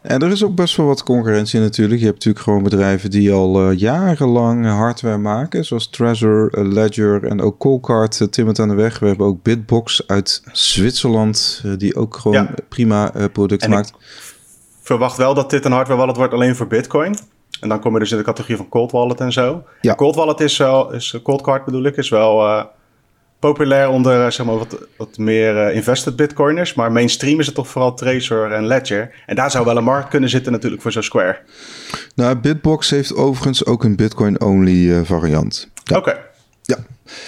[0.00, 2.00] En er is ook best wel wat concurrentie natuurlijk.
[2.00, 5.64] Je hebt natuurlijk gewoon bedrijven die al jarenlang hardware maken.
[5.64, 8.98] Zoals Trezor, Ledger en ook Coldcard timmert aan de weg.
[8.98, 11.62] We hebben ook Bitbox uit Zwitserland.
[11.78, 12.54] die ook gewoon ja.
[12.68, 13.88] prima producten maakt.
[13.88, 13.94] Ik
[14.82, 17.16] verwacht wel dat dit een hardware wallet wordt alleen voor Bitcoin.
[17.60, 19.62] En dan kom je dus in de categorie van cold wallet en zo.
[19.80, 19.94] Ja.
[19.94, 22.66] Cold wallet is wel, is, cold card bedoel ik, is wel
[23.42, 26.74] populair onder eh, zeg maar, wat, wat meer uh, invested bitcoiners.
[26.74, 29.10] Maar mainstream is het toch vooral Trezor en Ledger.
[29.26, 31.38] En daar zou wel een markt kunnen zitten natuurlijk voor zo'n Square.
[32.14, 35.68] Nou, Bitbox heeft overigens ook een bitcoin-only uh, variant.
[35.84, 35.96] Ja.
[35.96, 36.08] Oké.
[36.08, 36.22] Okay.
[36.62, 36.76] Ja.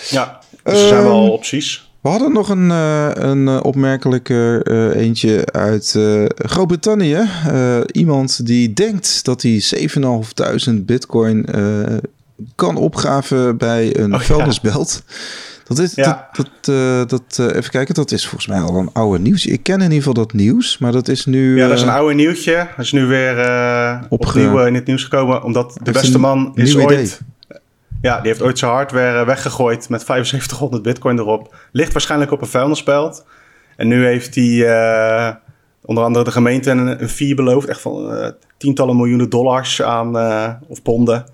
[0.08, 1.92] Ja, dus er zijn wel ehm, opties.
[2.00, 7.28] We hadden nog een, uh, een opmerkelijke uh, eentje uit uh, Groot-Brittannië.
[7.92, 9.62] iemand die denkt dat hij
[10.74, 11.46] 7.500 bitcoin
[12.54, 15.02] kan opgaven bij een oh, vuilnisbelt.
[15.06, 15.12] Ja.
[15.64, 16.28] Dat is, ja.
[16.32, 19.46] dat, dat, uh, dat uh, even kijken, dat is volgens mij al een oude nieuws.
[19.46, 21.56] Ik ken in ieder geval dat nieuws, maar dat is nu...
[21.56, 22.68] Ja, dat is een oude nieuwtje.
[22.76, 23.36] Dat is nu weer
[24.08, 26.90] opnieuw in het nieuws gekomen, omdat de beste man is ooit...
[26.90, 27.12] Idee.
[28.02, 31.54] Ja, die heeft ooit zijn hardware weggegooid met 7500 bitcoin erop.
[31.72, 33.24] Ligt waarschijnlijk op een vuilnisbelt.
[33.76, 35.38] En nu heeft hij
[35.84, 37.68] onder andere de gemeente een, een fee beloofd.
[37.68, 40.16] Echt van tientallen miljoenen dollars aan,
[40.68, 41.24] of ponden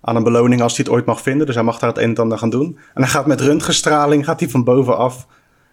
[0.00, 1.46] aan een beloning als hij het ooit mag vinden.
[1.46, 2.78] Dus hij mag daar het een en ander gaan doen.
[2.94, 5.26] En hij gaat met röntgenstraling, gaat hij van bovenaf...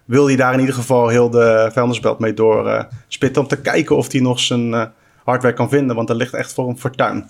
[0.05, 3.41] wil hij daar in ieder geval heel de vuilnisbelt mee door uh, spitten...
[3.41, 4.84] om te kijken of hij nog zijn uh,
[5.23, 5.95] hardware kan vinden.
[5.95, 7.30] Want er ligt echt voor een fortuin.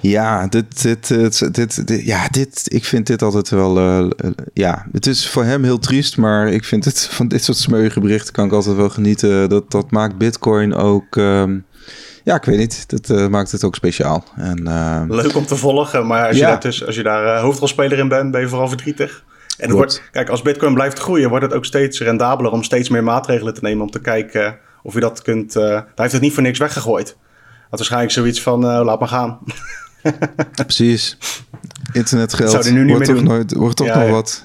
[0.00, 1.08] Ja, dit, dit,
[1.54, 3.78] dit, dit, ja, dit, ik vind dit altijd wel.
[3.78, 4.10] Uh,
[4.52, 8.00] ja, het is voor hem heel triest, maar ik vind het van dit soort smeuïge
[8.00, 9.48] berichten kan ik altijd wel genieten.
[9.48, 11.16] Dat, dat maakt Bitcoin ook.
[11.16, 11.64] Um,
[12.24, 12.88] ja, ik weet niet.
[12.88, 14.24] Dat uh, maakt het ook speciaal.
[14.36, 16.46] En, uh, Leuk om te volgen, maar als ja.
[16.46, 19.24] je daar, dus, als je daar uh, hoofdrolspeler in bent, ben je vooral verdrietig.
[19.58, 22.88] En het wordt, kijk, als Bitcoin blijft groeien, wordt het ook steeds rendabeler om steeds
[22.88, 25.56] meer maatregelen te nemen om te kijken of je dat kunt...
[25.56, 27.16] Uh, hij heeft het niet voor niks weggegooid.
[27.60, 29.38] Had waarschijnlijk zoiets van, uh, laat maar gaan.
[30.66, 31.18] Precies.
[31.92, 33.34] Internetgeld Zou er nu niet wordt, meer toch doen.
[33.34, 34.44] nooit, wordt toch nog wat.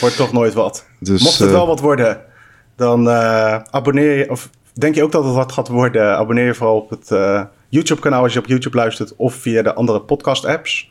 [0.00, 0.86] Wordt toch nooit wat.
[0.98, 2.20] Dus, Mocht het eh, wel wat worden,
[2.76, 4.30] dan uh, abonneer je...
[4.30, 6.16] Of denk je ook dat het wat gaat worden?
[6.16, 9.16] Abonneer je vooral op het uh, YouTube-kanaal als je op YouTube luistert...
[9.16, 10.90] of via de andere podcast-apps.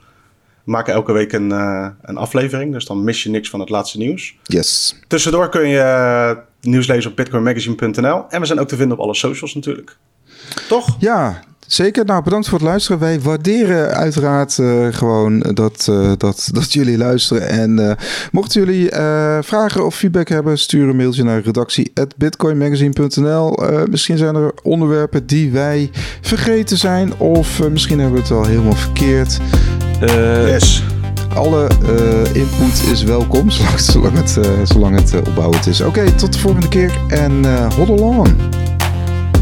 [0.63, 3.69] We maken elke week een, uh, een aflevering, dus dan mis je niks van het
[3.69, 4.35] laatste nieuws.
[4.43, 4.99] Yes.
[5.07, 8.25] Tussendoor kun je uh, nieuws lezen op bitcoinmagazine.nl.
[8.29, 9.97] En we zijn ook te vinden op alle socials natuurlijk.
[10.67, 10.95] Toch?
[10.99, 11.41] Ja,
[11.71, 12.99] Zeker, nou bedankt voor het luisteren.
[12.99, 17.47] Wij waarderen uiteraard uh, gewoon dat, uh, dat, dat jullie luisteren.
[17.47, 17.91] En uh,
[18.31, 18.89] mochten jullie
[19.41, 23.59] vragen of feedback hebben, stuur een mailtje naar redactie.bitcoinmagazine.nl.
[23.89, 25.89] misschien zijn er onderwerpen die wij
[26.21, 29.39] vergeten zijn, of misschien hebben we het wel helemaal verkeerd.
[30.45, 30.83] yes.
[31.35, 31.67] Alle
[32.33, 33.49] input is welkom,
[33.91, 35.81] zolang, het, zolang het opbouwend is.
[35.81, 38.37] Oké, okay, tot de volgende keer en uh, hold on.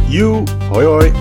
[0.07, 1.11] You, hoi hoi.